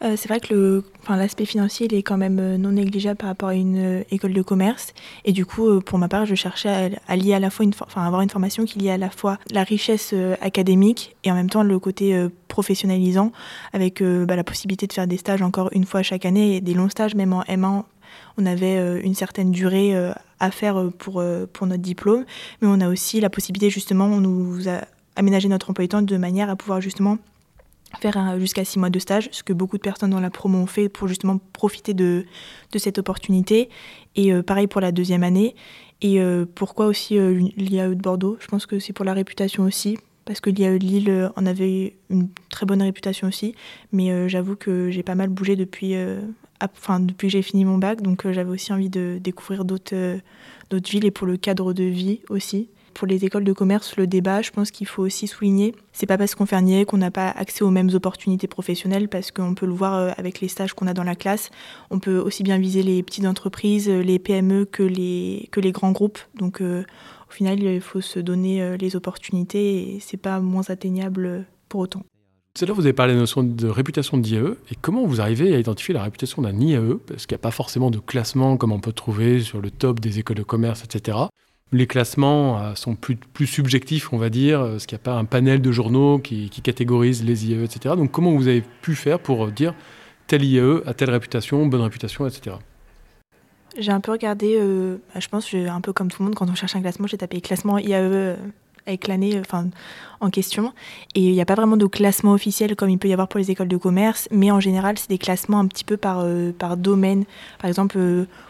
[0.02, 3.54] Euh, c'est vrai que l'aspect financier est quand même euh, non négligeable par rapport à
[3.54, 4.94] une euh, école de commerce.
[5.24, 8.20] Et du coup, pour ma part, je cherchais à, lier à la fois une, avoir
[8.22, 11.78] une formation qui lie à la fois la richesse académique et en même temps le
[11.78, 13.32] côté professionnalisant,
[13.72, 16.74] avec bah, la possibilité de faire des stages encore une fois chaque année et des
[16.74, 17.84] longs stages, même en M1.
[18.38, 19.94] On avait une certaine durée
[20.40, 22.24] à faire pour, pour notre diplôme,
[22.60, 24.82] mais on a aussi la possibilité justement, on nous a
[25.16, 27.18] aménagé notre emploi du temps de manière à pouvoir justement
[28.00, 30.66] faire jusqu'à six mois de stage, ce que beaucoup de personnes dans la promo ont
[30.66, 32.24] fait pour justement profiter de,
[32.76, 33.68] cette opportunité.
[34.16, 35.54] Et euh, pareil pour la deuxième année.
[36.00, 38.36] Et euh, pourquoi aussi euh, l'IAE de Bordeaux?
[38.40, 41.96] Je pense que c'est pour la réputation aussi, parce que l'IAE de Lille en avait
[42.10, 43.54] une très bonne réputation aussi.
[43.92, 45.94] Mais j'avoue que j'ai pas mal bougé depuis,
[46.60, 50.20] enfin, depuis que j'ai fini mon bac, donc j'avais aussi envie de découvrir d'autres
[50.70, 52.68] villes et pour le cadre de vie aussi.
[52.94, 56.18] Pour les écoles de commerce, le débat, je pense qu'il faut aussi souligner, c'est pas
[56.18, 59.66] parce qu'on fait un qu'on n'a pas accès aux mêmes opportunités professionnelles, parce qu'on peut
[59.66, 61.50] le voir euh, avec les stages qu'on a dans la classe.
[61.90, 66.18] On peut aussi bien viser les petites entreprises, euh, les PME que les, grands groupes.
[66.36, 66.84] Donc euh,
[67.28, 72.02] au final, il faut se donner les opportunités et c'est pas moins atteignable pour autant.
[72.54, 74.56] Tout à l'heure, vous avez parlé la notion de réputation d'IAE.
[74.70, 77.50] Et comment vous arrivez à identifier la réputation d'un IAE Parce qu'il n'y a pas
[77.50, 81.16] forcément de classement comme on peut trouver sur le top des écoles de commerce, etc.
[81.72, 85.14] Les classements euh, sont plus, plus subjectifs, on va dire, parce qu'il n'y a pas
[85.14, 87.94] un panel de journaux qui, qui catégorise les IAE, etc.
[87.96, 89.74] Donc comment vous avez pu faire pour dire
[90.26, 92.56] tel IAE a telle réputation, bonne réputation, etc.
[93.78, 96.48] J'ai un peu regardé, euh, bah, je pense, un peu comme tout le monde, quand
[96.48, 98.36] on cherche un classement, j'ai tapé classement IAE euh,
[98.86, 99.68] avec l'année enfin,
[100.20, 100.72] en question.
[101.14, 103.38] Et il n'y a pas vraiment de classement officiel comme il peut y avoir pour
[103.38, 106.52] les écoles de commerce, mais en général, c'est des classements un petit peu par, euh,
[106.52, 107.24] par domaine.
[107.58, 107.98] Par exemple,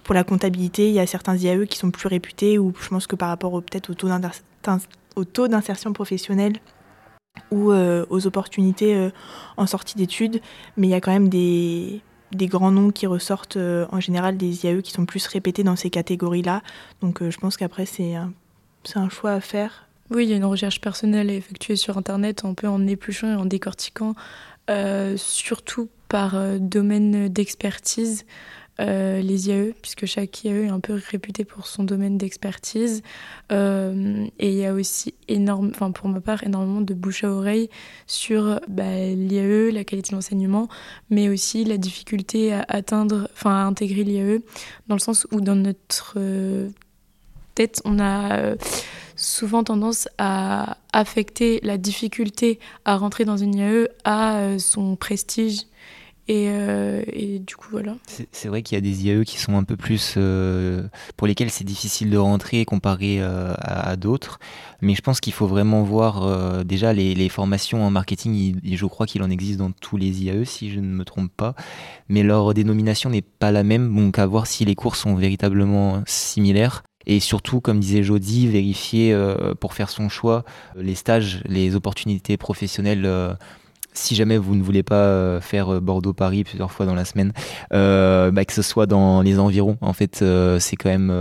[0.04, 3.06] pour la comptabilité, il y a certains IAE qui sont plus réputés, ou je pense
[3.06, 6.54] que par rapport peut-être au taux d'insertion professionnelle
[7.50, 9.10] ou aux opportunités
[9.56, 10.40] en sortie d'études,
[10.76, 12.02] mais il y a quand même des
[12.46, 15.90] grands noms qui ressortent euh, en général des IAE qui sont plus répétés dans ces
[15.90, 16.62] catégories-là.
[17.00, 18.32] Donc euh, je pense qu'après, c'est un,
[18.94, 19.88] un choix à faire.
[20.14, 23.32] Oui, il y a une recherche personnelle à effectuer sur Internet, un peu en épluchant
[23.32, 24.14] et en décortiquant,
[24.70, 28.26] euh, surtout par domaine d'expertise.
[28.80, 33.02] Euh, les IAE, puisque chaque IAE est un peu réputé pour son domaine d'expertise.
[33.52, 37.68] Euh, et il y a aussi, énorme, pour ma part, énormément de bouche à oreille
[38.06, 40.68] sur bah, l'IAE, la qualité de l'enseignement,
[41.10, 44.40] mais aussi la difficulté à atteindre, enfin à intégrer l'IAE,
[44.88, 46.70] dans le sens où dans notre euh,
[47.54, 48.54] tête, on a
[49.22, 55.66] souvent tendance à affecter la difficulté à rentrer dans une IAE à son prestige
[56.30, 57.96] euh, et, du coup, voilà.
[58.06, 60.14] C'est vrai qu'il y a des IAE qui sont un peu plus.
[60.16, 64.38] Euh, pour lesquels c'est difficile de rentrer comparé euh, à, d'autres.
[64.80, 68.58] Mais je pense qu'il faut vraiment voir déjà les, formations en marketing.
[68.64, 71.54] je crois qu'il en existe dans tous les IAE, si je ne me trompe pas.
[72.08, 73.94] Mais leur dénomination n'est pas la même.
[73.94, 76.82] Donc, à voir si les cours sont véritablement similaires.
[77.06, 79.16] Et surtout, comme disait Jody, vérifier
[79.60, 80.44] pour faire son choix
[80.76, 83.36] les stages, les opportunités professionnelles
[83.94, 87.32] si jamais vous ne voulez pas euh, faire euh, Bordeaux-Paris plusieurs fois dans la semaine,
[87.72, 90.24] euh, bah, que ce soit dans les environs, en fait,
[90.58, 91.12] c'est quand même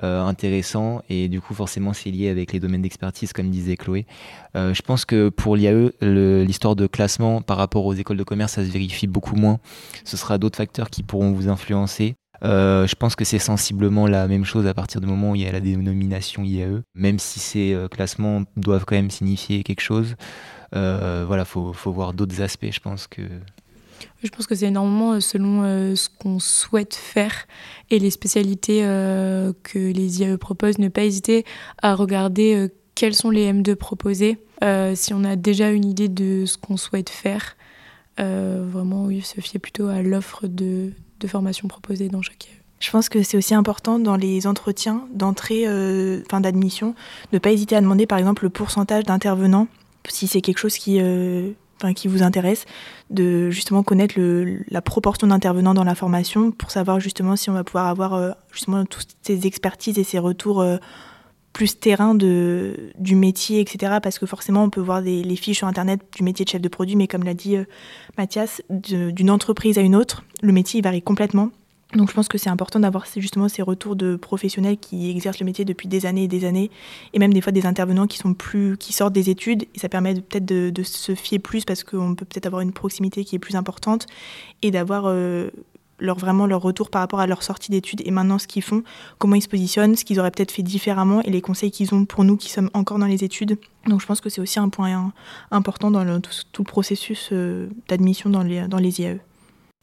[0.00, 4.06] intéressant et du coup, forcément, c'est lié avec les domaines d'expertise, comme disait Chloé.
[4.54, 8.64] je pense que pour l'IAE, l'histoire de classement par rapport aux écoles de commerce, ça
[8.64, 9.58] se vérifie beaucoup moins.
[10.04, 12.14] Ce sera d'autres facteurs qui pourront vous influencer.
[12.42, 15.46] Je pense que c'est sensiblement la même chose à partir du moment où il y
[15.46, 20.16] a la dénomination IAE, même si ces classements doivent quand même signifier quelque chose.
[20.74, 23.22] Euh, voilà, faut, faut voir d'autres aspects, je pense que.
[24.22, 27.46] Je pense que c'est énormément euh, selon euh, ce qu'on souhaite faire
[27.90, 30.78] et les spécialités que les IAE proposent.
[30.78, 31.44] Ne pas hésiter
[31.82, 34.38] à regarder quels sont les M2 proposés.
[34.94, 37.56] si on a déjà une idée de ce qu'on souhaite faire,
[38.18, 42.54] vraiment, oui, se fier plutôt à l'offre de, de formation proposée dans chaque IAE.
[42.80, 45.64] Je pense que c'est aussi important dans les entretiens d'entrée,
[46.24, 46.90] enfin d'admission,
[47.32, 49.66] de ne pas hésiter à demander par exemple le pourcentage d'intervenants
[50.12, 51.50] si c'est quelque chose qui, euh,
[51.94, 52.66] qui vous intéresse,
[53.10, 57.54] de justement connaître le, la proportion d'intervenants dans la formation pour savoir justement si on
[57.54, 60.78] va pouvoir avoir euh, justement toutes ces expertises et ces retours euh,
[61.52, 63.98] plus terrain de, du métier, etc.
[64.02, 66.60] Parce que forcément, on peut voir des, les fiches sur Internet du métier de chef
[66.60, 67.56] de produit, mais comme l'a dit
[68.16, 71.50] Mathias, d'une entreprise à une autre, le métier varie complètement.
[71.94, 75.46] Donc je pense que c'est important d'avoir justement ces retours de professionnels qui exercent le
[75.46, 76.70] métier depuis des années et des années,
[77.14, 79.88] et même des fois des intervenants qui sont plus, qui sortent des études, et ça
[79.88, 83.38] permet peut-être de, se fier plus parce qu'on peut peut-être avoir une proximité qui est
[83.38, 84.06] plus importante,
[84.60, 85.50] et d'avoir euh,
[86.00, 88.82] leur, vraiment leur retour par rapport à leur sortie d'études et maintenant ce qu'ils font,
[89.18, 92.04] comment ils se positionnent, ce qu'ils auraient peut-être fait différemment, et les conseils qu'ils ont
[92.04, 93.58] pour nous qui sommes encore dans les études.
[93.86, 95.12] Donc je pense que c'est aussi un point
[95.50, 99.18] important dans tout, le processus euh, d'admission dans les, dans les IAE.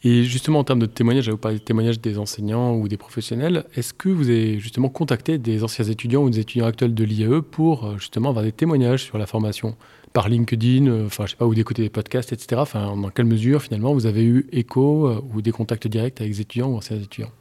[0.03, 3.65] Et justement, en termes de témoignages, vous parlé de témoignages des enseignants ou des professionnels.
[3.75, 7.41] Est-ce que vous avez justement contacté des anciens étudiants ou des étudiants actuels de l'IAE
[7.41, 9.75] pour euh, justement avoir des témoignages sur la formation?
[10.15, 12.61] Par LinkedIn, euh, enfin, je sais pas, ou d'écouter des podcasts, etc.
[12.61, 16.31] Enfin, dans quelle mesure, finalement, vous avez eu écho euh, ou des contacts directs avec
[16.31, 17.31] des étudiants ou anciens étudiants?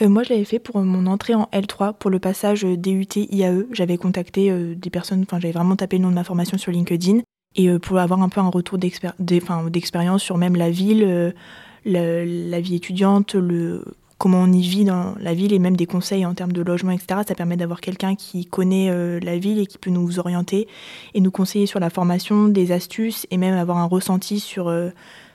[0.00, 3.66] Moi, je l'avais fait pour mon entrée en L3, pour le passage DUT IAE.
[3.72, 7.20] J'avais contacté des personnes, enfin, j'avais vraiment tapé le nom de ma formation sur LinkedIn.
[7.54, 11.32] Et pour avoir un peu un retour d'expérience sur même la ville,
[11.84, 13.84] la, vie étudiante, le,
[14.18, 16.92] comment on y vit dans la ville et même des conseils en termes de logement,
[16.92, 17.20] etc.
[17.26, 20.68] Ça permet d'avoir quelqu'un qui connaît euh, la ville et qui peut nous orienter
[21.14, 24.90] et nous conseiller sur la formation, des astuces et même avoir un ressenti sur euh,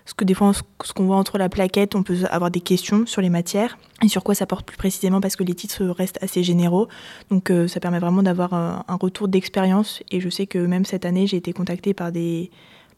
[0.09, 3.05] ce que des fois, ce qu'on voit entre la plaquette, on peut avoir des questions
[3.05, 6.17] sur les matières et sur quoi ça porte plus précisément parce que les titres restent
[6.23, 6.87] assez généraux.
[7.29, 11.05] Donc euh, ça permet vraiment d'avoir un, retour d'expérience et je sais que même cette
[11.05, 12.49] année, j'ai été contactée par des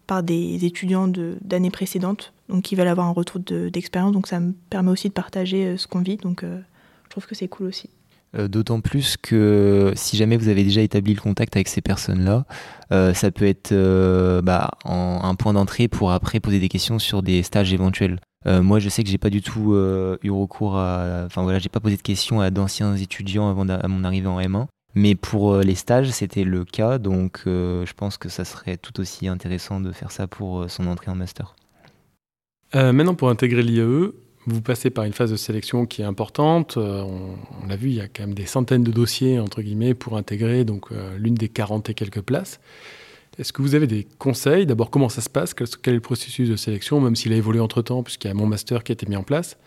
[0.08, 4.12] par des étudiants d'années précédentes, donc qui veulent avoir un retour d'expérience.
[4.12, 6.18] donc ça me permet aussi de partager euh, ce qu'on vit.
[6.18, 6.60] Donc euh,
[7.06, 7.90] je trouve que c'est cool aussi.
[8.38, 12.46] Euh, d'autant plus que si jamais vous avez déjà établi le contact avec ces personnes-là,
[13.14, 13.74] ça peut être
[14.42, 18.20] bah, un point d'entrée pour après poser des questions sur des stages éventuels.
[18.46, 19.74] moi, je sais que j'ai pas du tout
[20.24, 24.04] eu recours à, enfin voilà, j'ai pas posé de questions à d'anciens étudiants avant mon
[24.04, 24.68] arrivée en M1.
[24.94, 29.30] Mais pour les stages, c'était le cas, donc je pense que ça serait tout aussi
[29.30, 31.56] intéressant de faire ça pour son entrée en master.
[32.74, 34.12] Maintenant, pour intégrer l'IAE,
[34.48, 36.78] vous passez par une phase de sélection qui est importante.
[36.78, 39.94] Euh, on, l'a vu, il y a quand même des centaines de dossiers, entre guillemets,
[39.94, 42.60] pour intégrer donc euh, l'une des 40 et quelques places.
[43.38, 44.66] Est-ce que vous avez des conseils?
[44.66, 45.54] D'abord, comment ça se passe?
[45.54, 48.46] Quel, est le processus de sélection, même s'il a évolué entre-temps, puisqu'il y a mon
[48.46, 49.58] master qui a été mis en place.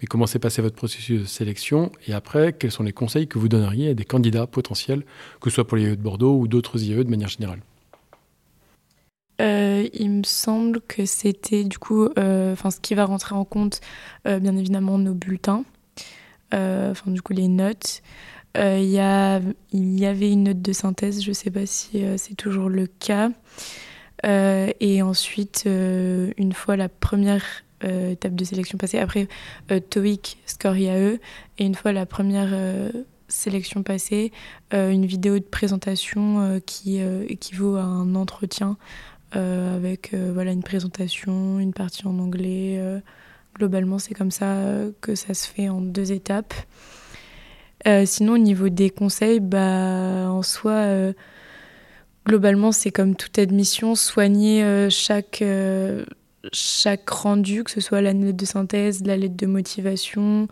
[0.00, 1.92] Mais comment s'est passé votre processus de sélection?
[2.06, 5.04] Et après, quels sont les conseils que vous donneriez à des candidats potentiels,
[5.40, 7.60] que ce soit pour l'IAE de Bordeaux ou d'autres IAE de manière générale?
[9.40, 13.44] Euh, il me semble que c'était du coup, euh, enfin, ce qui va rentrer en
[13.44, 13.80] compte,
[14.26, 15.64] euh, bien évidemment, nos bulletins,
[16.52, 18.02] enfin, du coup, les notes.
[18.56, 22.86] Il y, avait une note de synthèse, je ne sais pas si c'est toujours le
[22.86, 23.30] cas.
[24.24, 27.44] et ensuite, une fois la première
[27.82, 29.28] étape de sélection passée, après
[29.90, 31.20] TOEIC, score IAE,
[31.58, 32.52] et une fois la première
[33.28, 34.32] sélection passée,
[34.72, 38.76] une vidéo de présentation qui équivaut à un entretien euh,
[39.32, 42.76] avec euh, voilà, une présentation, une partie en anglais.
[42.78, 43.00] Euh,
[43.56, 44.56] globalement, c'est comme ça
[45.00, 46.54] que ça se fait en deux étapes.
[48.04, 51.12] sinon, au niveau des conseils, bah, en soi,
[52.26, 55.42] globalement, c'est comme toute admission, soigner chaque,
[56.52, 60.48] chaque rendu, que ce soit la lettre de synthèse, la lettre de motivation,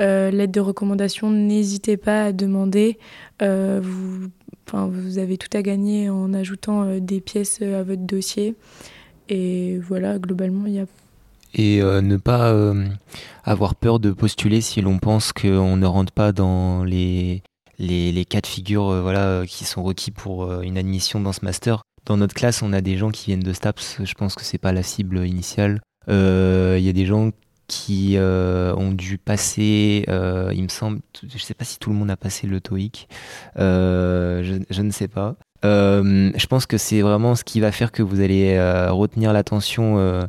[0.00, 2.98] euh, lettre de recommandation, n'hésitez pas à demander.
[3.40, 4.28] vous
[4.68, 8.54] Enfin, vous avez tout à gagner en ajoutant euh, des pièces euh, à votre dossier.
[9.30, 10.86] Et voilà, globalement, il y a
[11.54, 12.54] et euh, ne pas
[13.42, 17.42] avoir peur de postuler si l'on pense qu'on ne rentre pas dans les,
[17.78, 21.80] les, les cas de figure voilà, qui sont requis pour une admission dans ce master.
[22.04, 24.58] Dans notre classe, on a des gens qui viennent de STAPS, je pense que c'est
[24.58, 25.80] pas la cible initiale.
[26.08, 26.12] Il
[26.80, 27.30] y a des gens
[27.68, 31.90] qui euh, ont dû passer, euh, il me semble, je ne sais pas si tout
[31.90, 33.08] le monde a passé le TOEIC,
[33.58, 35.36] euh, je, je, ne sais pas.
[35.62, 38.58] Je pense que c'est vraiment ce qui va faire que vous allez
[38.90, 40.26] retenir l'attention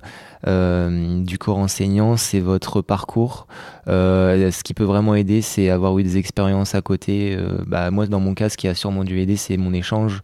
[0.48, 3.48] euh, du corps enseignant, c'est votre parcours.
[3.90, 7.36] Euh, ce qui peut vraiment aider, c'est avoir eu des expériences à côté.
[7.38, 10.22] Euh, bah, moi, dans mon cas, ce qui a sûrement dû aider, c'est mon échange.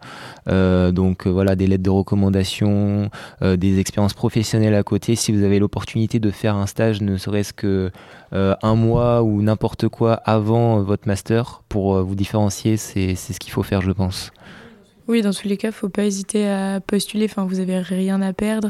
[0.48, 3.10] donc voilà, des lettres de recommandation,
[3.42, 5.16] des expériences professionnelles à côté.
[5.16, 7.92] Si vous avez l'opportunité de faire un stage, ne serait-ce que
[8.32, 13.64] un mois ou n'importe quoi avant votre master, pour vous différencier, c'est ce qu'il faut
[13.64, 14.32] faire, je pense.
[15.08, 17.26] Oui, dans tous les cas, il ne faut pas hésiter à postuler.
[17.26, 18.70] Enfin, vous n'avez rien à perdre.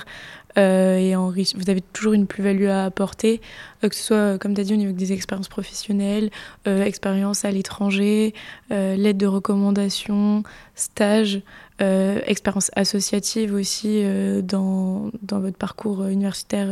[0.58, 3.42] Euh, et en, vous avez toujours une plus-value à apporter,
[3.84, 6.30] euh, que ce soit, comme tu as dit, au niveau des expériences professionnelles,
[6.68, 8.34] euh, expériences à l'étranger,
[8.70, 10.44] l'aide de recommandation,
[10.76, 11.42] stage,
[11.80, 14.04] expérience associative aussi
[14.44, 16.70] dans, dans, votre parcours universitaire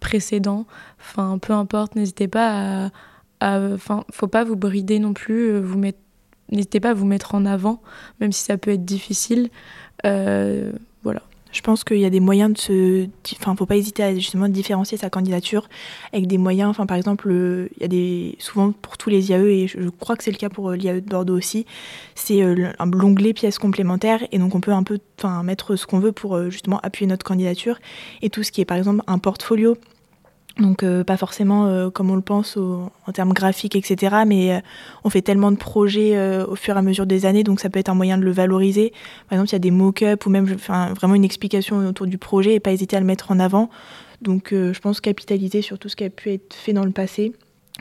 [0.00, 0.66] précédent.
[1.00, 2.90] Enfin, peu importe, n'hésitez pas
[3.40, 3.60] à.
[3.74, 5.98] Enfin, faut pas vous brider non plus, vous mettre
[6.50, 7.80] n'hésitez pas à vous mettre en avant,
[8.20, 9.50] même si ça peut être difficile.
[10.02, 11.22] voilà.
[11.54, 13.06] Je pense qu'il y a des moyens de se.
[13.38, 15.68] Enfin, faut pas hésiter à justement différencier sa candidature
[16.12, 16.68] avec des moyens.
[16.68, 18.34] Enfin, par exemple, il y a des.
[18.40, 21.00] Souvent pour tous les IAE, et je crois que c'est le cas pour euh, l'IAE
[21.00, 21.64] de Bordeaux aussi,
[22.16, 24.26] c'est euh, l'onglet pièces complémentaires.
[24.32, 24.98] Et donc, on peut un peu
[25.44, 27.78] mettre ce qu'on veut pour euh, justement appuyer notre candidature.
[28.20, 29.76] Et tout ce qui est par exemple un portfolio
[30.58, 34.16] donc euh, pas forcément euh, comme on le pense en termes graphiques, etc.
[34.26, 34.60] Mais euh,
[35.02, 37.78] on fait tellement de projets au fur et à mesure des années, donc ça peut
[37.78, 38.92] être un moyen de le valoriser.
[39.28, 42.54] Par exemple, il y a des mock-ups ou même vraiment une explication autour du projet
[42.54, 43.68] et pas hésiter à le mettre en avant.
[44.22, 47.32] Donc je pense capitaliser sur tout ce qui a pu être fait dans le passé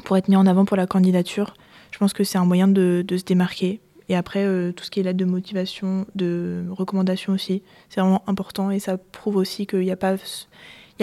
[0.03, 1.53] pour être mis en avant pour la candidature.
[1.91, 3.79] Je pense que c'est un moyen de, de, se démarquer.
[4.09, 8.71] Et après, tout ce qui est là de motivation, de recommandation aussi, c'est vraiment important
[8.71, 10.17] et ça prouve aussi qu'il n'y a pas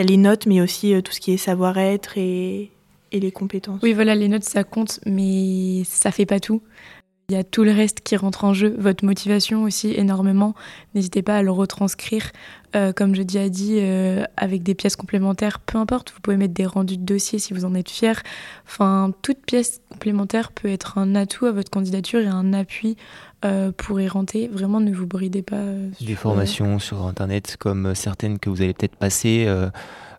[0.00, 2.70] a les notes, mais aussi euh, tout ce qui est savoir-être et,
[3.12, 3.80] les compétences.
[3.82, 6.62] Oui, voilà, les notes, ça compte, mais ça fait pas tout.
[7.28, 10.54] Il y a tout le reste qui rentre en jeu, votre motivation aussi énormément.
[10.94, 12.32] N'hésitez pas à le retranscrire,
[12.74, 16.12] euh, comme je dis dit, euh, avec des pièces complémentaires, peu importe.
[16.12, 18.20] Vous pouvez mettre des rendus de dossier si vous en êtes fier.
[18.66, 22.96] Enfin, toute pièce complémentaire peut être un atout à votre candidature et un appui
[23.44, 24.48] euh, pour y rentrer.
[24.48, 25.62] Vraiment, ne vous bridez pas.
[26.00, 29.46] des formations sur Internet comme certaines que vous allez peut-être passer.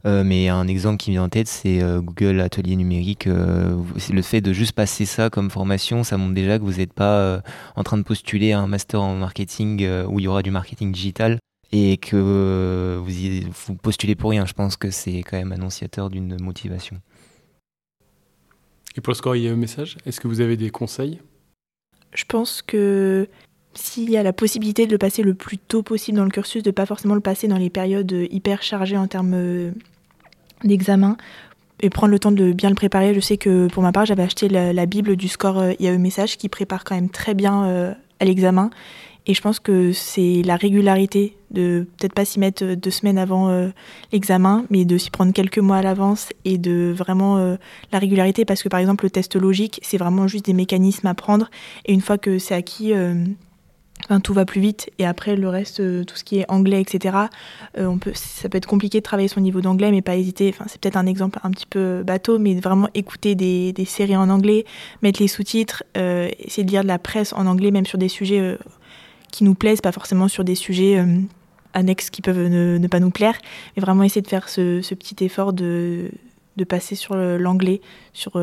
[0.05, 3.28] Euh, mais un exemple qui me vient en tête, c'est euh, Google Atelier Numérique.
[3.28, 3.78] Euh,
[4.11, 7.41] le fait de juste passer ça comme formation, ça montre déjà que vous n'êtes pas
[7.76, 10.91] en train de postuler à un master en marketing où il y aura du marketing
[10.91, 11.39] digital
[11.72, 14.45] et que vous, y, vous postulez pour rien.
[14.45, 16.97] Je pense que c'est quand même annonciateur d'une motivation.
[18.97, 19.97] Et pour le score, il y a un message.
[20.05, 21.22] Est-ce que vous avez des conseils
[22.14, 23.28] Je pense que
[23.74, 26.64] s'il y a la possibilité de le passer le plus tôt possible dans le cursus,
[26.64, 29.72] de pas forcément le passer dans les périodes hyper chargées en termes euh,
[30.64, 31.18] d'examen,
[31.82, 33.14] et prendre le temps de bien le préparer.
[33.14, 36.38] Je sais que pour ma part, j'avais acheté la, Bible du score euh, IAE Message
[36.38, 38.70] qui prépare quand même très bien euh, à l'examen.
[39.28, 43.69] Et je pense que c'est la régularité de peut-être pas s'y mettre deux semaines avant
[44.11, 47.38] l'examen, mais de s'y prendre quelques mois à l'avance et de vraiment
[47.91, 51.13] la régularité parce que par exemple le test logique, c'est vraiment juste des mécanismes à
[51.13, 51.51] prendre
[51.86, 52.93] et une fois que c'est acquis,
[54.19, 57.17] tout va plus vite et après le reste, euh, tout ce qui est anglais, etc.
[57.78, 60.49] Euh, on peut, ça peut être compliqué de travailler son niveau d'anglais, mais pas hésiter.
[60.49, 64.30] Enfin, c'est peut-être un exemple un petit peu bateau, mais vraiment écouter des, séries en
[64.30, 64.65] anglais,
[65.01, 68.07] mettre les sous-titres, euh, essayer de lire de la presse en anglais, même sur des
[68.07, 68.57] sujets
[69.32, 71.04] qui nous plaisent, pas forcément sur des sujets
[71.74, 73.38] annexes qui peuvent ne, pas nous plaire,
[73.76, 76.12] mais vraiment essayer de faire ce, petit effort de,
[76.58, 77.82] de passer sur l'anglais,
[78.14, 78.34] sur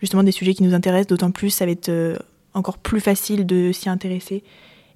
[0.00, 1.08] justement des sujets qui nous intéressent.
[1.08, 1.90] D'autant plus, ça va être
[2.54, 4.42] encore plus facile de s'y intéresser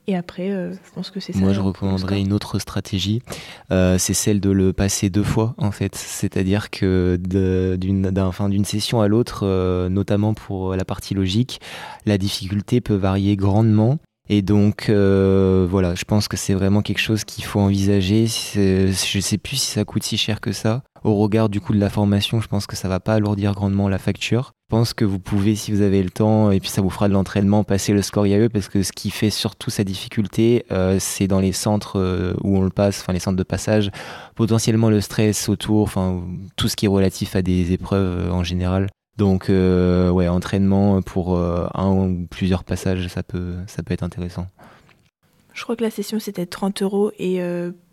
[0.08, 1.38] et après, euh, je pense que c'est ça.
[1.38, 3.22] Moi, je recommanderais une autre stratégie.
[3.70, 5.94] Euh, c'est celle de le passer deux fois, en fait.
[5.94, 11.60] C'est-à-dire que d'une session à l'autre, euh, notamment pour la partie logique,
[12.04, 13.98] la difficulté peut varier grandement.
[14.28, 18.26] Et donc, voilà, je pense que c'est vraiment quelque chose qu'il faut envisager.
[18.26, 21.72] Je ne sais plus si ça coûte si cher que ça au regard du coût
[21.72, 24.52] de la formation, je pense que ça va pas alourdir grandement la facture.
[24.70, 27.08] Je pense que vous pouvez, si vous avez le temps, et puis ça vous fera
[27.08, 30.96] de l'entraînement, passer le score IAE, parce que ce qui fait surtout sa difficulté, euh,
[30.98, 33.90] c'est dans les centres euh, où on le passe, enfin les centres de passage,
[34.34, 36.22] potentiellement le stress autour, enfin
[36.56, 38.88] tout ce qui est relatif à des épreuves euh, en général.
[39.18, 44.46] Donc ouais, entraînement pour un ou plusieurs passages, ça peut, ça peut être intéressant.
[45.52, 47.40] Je crois que la session c'était 30 euros et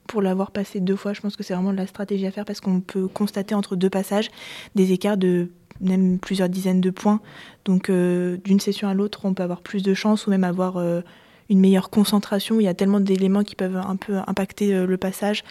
[0.09, 2.61] pour l'avoir passé deux fois, je pense que c'est vraiment la stratégie à faire parce
[2.61, 4.29] qu'on peut constater entre deux passages
[4.73, 5.49] des écarts de
[5.81, 7.21] même plusieurs dizaines de points.
[7.65, 10.77] Donc euh, d'une session à l'autre, on peut avoir plus de chance ou même avoir
[10.77, 11.01] euh,
[11.49, 12.59] une meilleure concentration.
[12.59, 15.43] Il y a tellement d'éléments qui peuvent un peu impacter euh, le passage.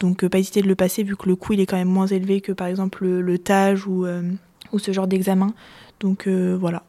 [0.00, 2.06] Donc pas hésiter de le passer vu que le coût il est quand même moins
[2.06, 3.38] élevé que par exemple le, le
[3.86, 4.06] ou,
[4.72, 5.52] ou ce genre d'examen.
[6.00, 6.82] Donc voilà.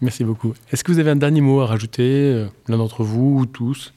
[0.00, 0.54] Merci beaucoup.
[0.72, 3.92] Est-ce que vous avez un dernier mot à rajouter, l'un d'entre vous ou tous?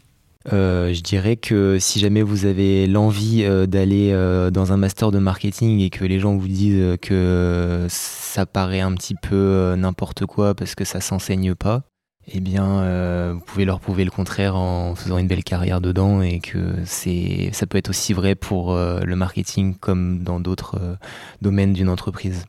[0.52, 5.12] Euh, je dirais que si jamais vous avez l'envie euh, d'aller euh, dans un master
[5.12, 10.26] de marketing et que les gens vous disent que ça paraît un petit peu n'importe
[10.26, 11.84] quoi parce que ça s'enseigne pas,
[12.28, 16.40] eh bien, vous pouvez leur prouver le contraire en faisant une belle carrière dedans et
[16.40, 20.98] que c'est, ça peut être aussi vrai pour le marketing comme dans d'autres
[21.42, 22.46] domaines d'une entreprise.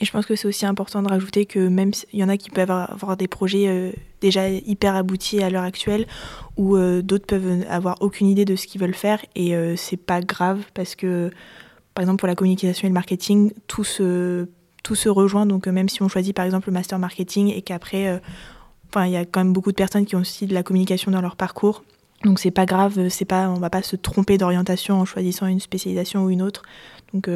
[0.00, 2.36] Et je pense que c'est aussi important de rajouter que même s'il y en a
[2.36, 6.06] qui peuvent avoir des projets euh, déjà hyper aboutis à l'heure actuelle,
[6.56, 9.96] ou euh, d'autres peuvent avoir aucune idée de ce qu'ils veulent faire, et euh, c'est
[9.96, 11.30] pas grave parce que,
[11.94, 14.46] par exemple, pour la communication et le marketing, tout se,
[14.84, 15.46] tout se rejoint.
[15.46, 18.20] Donc, même si on choisit par exemple le master marketing et qu'après,
[18.96, 21.20] il y a quand même beaucoup de personnes qui ont aussi de la communication dans
[21.20, 21.82] leur parcours.
[22.24, 25.60] Donc c'est pas grave, c'est pas, on va pas se tromper d'orientation en choisissant une
[25.60, 26.62] spécialisation ou une autre.
[27.14, 27.28] Donc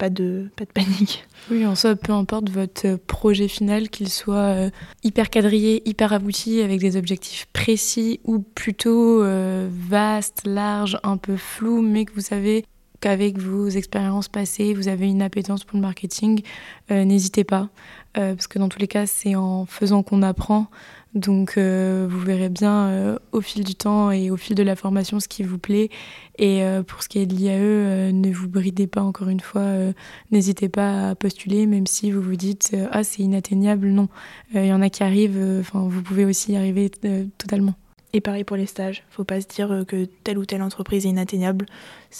[0.00, 1.24] pas de, pas de panique.
[1.50, 4.70] Oui, en soi, peu importe votre projet final, qu'il soit euh,
[5.04, 11.36] hyper quadrillé, hyper abouti, avec des objectifs précis, ou plutôt euh, vaste, large, un peu
[11.36, 12.64] flou, mais que vous savez
[13.00, 16.42] qu'avec vos expériences passées, vous avez une appétence pour le marketing,
[16.90, 17.68] euh, n'hésitez pas.
[18.14, 20.68] parce que dans tous les cas, c'est en faisant qu'on apprend.
[21.14, 24.76] Donc euh, vous verrez bien euh, au fil du temps et au fil de la
[24.76, 25.90] formation ce qui vous plaît.
[26.38, 29.66] Et euh, pour ce qui est de l'IAE, ne vous bridez pas encore une fois.
[30.30, 33.88] N'hésitez pas à postuler, même si vous vous dites ah c'est inatteignable.
[33.88, 34.08] Non,
[34.54, 35.60] il y en a qui arrivent.
[35.60, 36.90] Enfin, vous pouvez aussi y arriver
[37.38, 37.74] totalement.
[38.12, 39.04] Et pareil pour les stages.
[39.10, 41.66] Faut pas se dire que telle ou telle entreprise est inatteignable.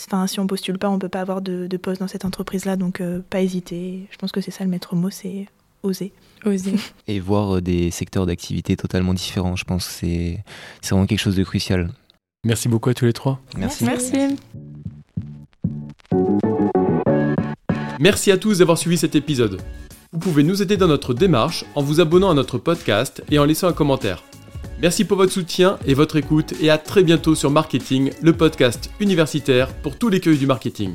[0.07, 2.77] Enfin, si on postule pas, on peut pas avoir de, de poste dans cette entreprise-là.
[2.77, 4.07] Donc pas hésiter.
[4.11, 5.47] Je pense que c'est ça le maître mot, c'est
[5.83, 6.13] oser.
[6.45, 6.75] Oser.
[7.07, 10.45] Et voir euh, des secteurs d'activité totalement différents, je pense que c'est
[10.91, 11.91] vraiment quelque chose de crucial.
[12.45, 13.41] Merci beaucoup à tous les trois.
[13.57, 13.85] Merci.
[13.85, 14.37] Merci.
[17.99, 19.61] Merci à tous d'avoir suivi cet épisode.
[20.13, 23.45] Vous pouvez nous aider dans notre démarche en vous abonnant à notre podcast et en
[23.45, 24.25] laissant un commentaire.
[24.83, 28.91] Merci pour votre soutien et votre écoute et à très bientôt sur Marketing, le podcast
[28.99, 30.95] universitaire pour tous les cueils du marketing.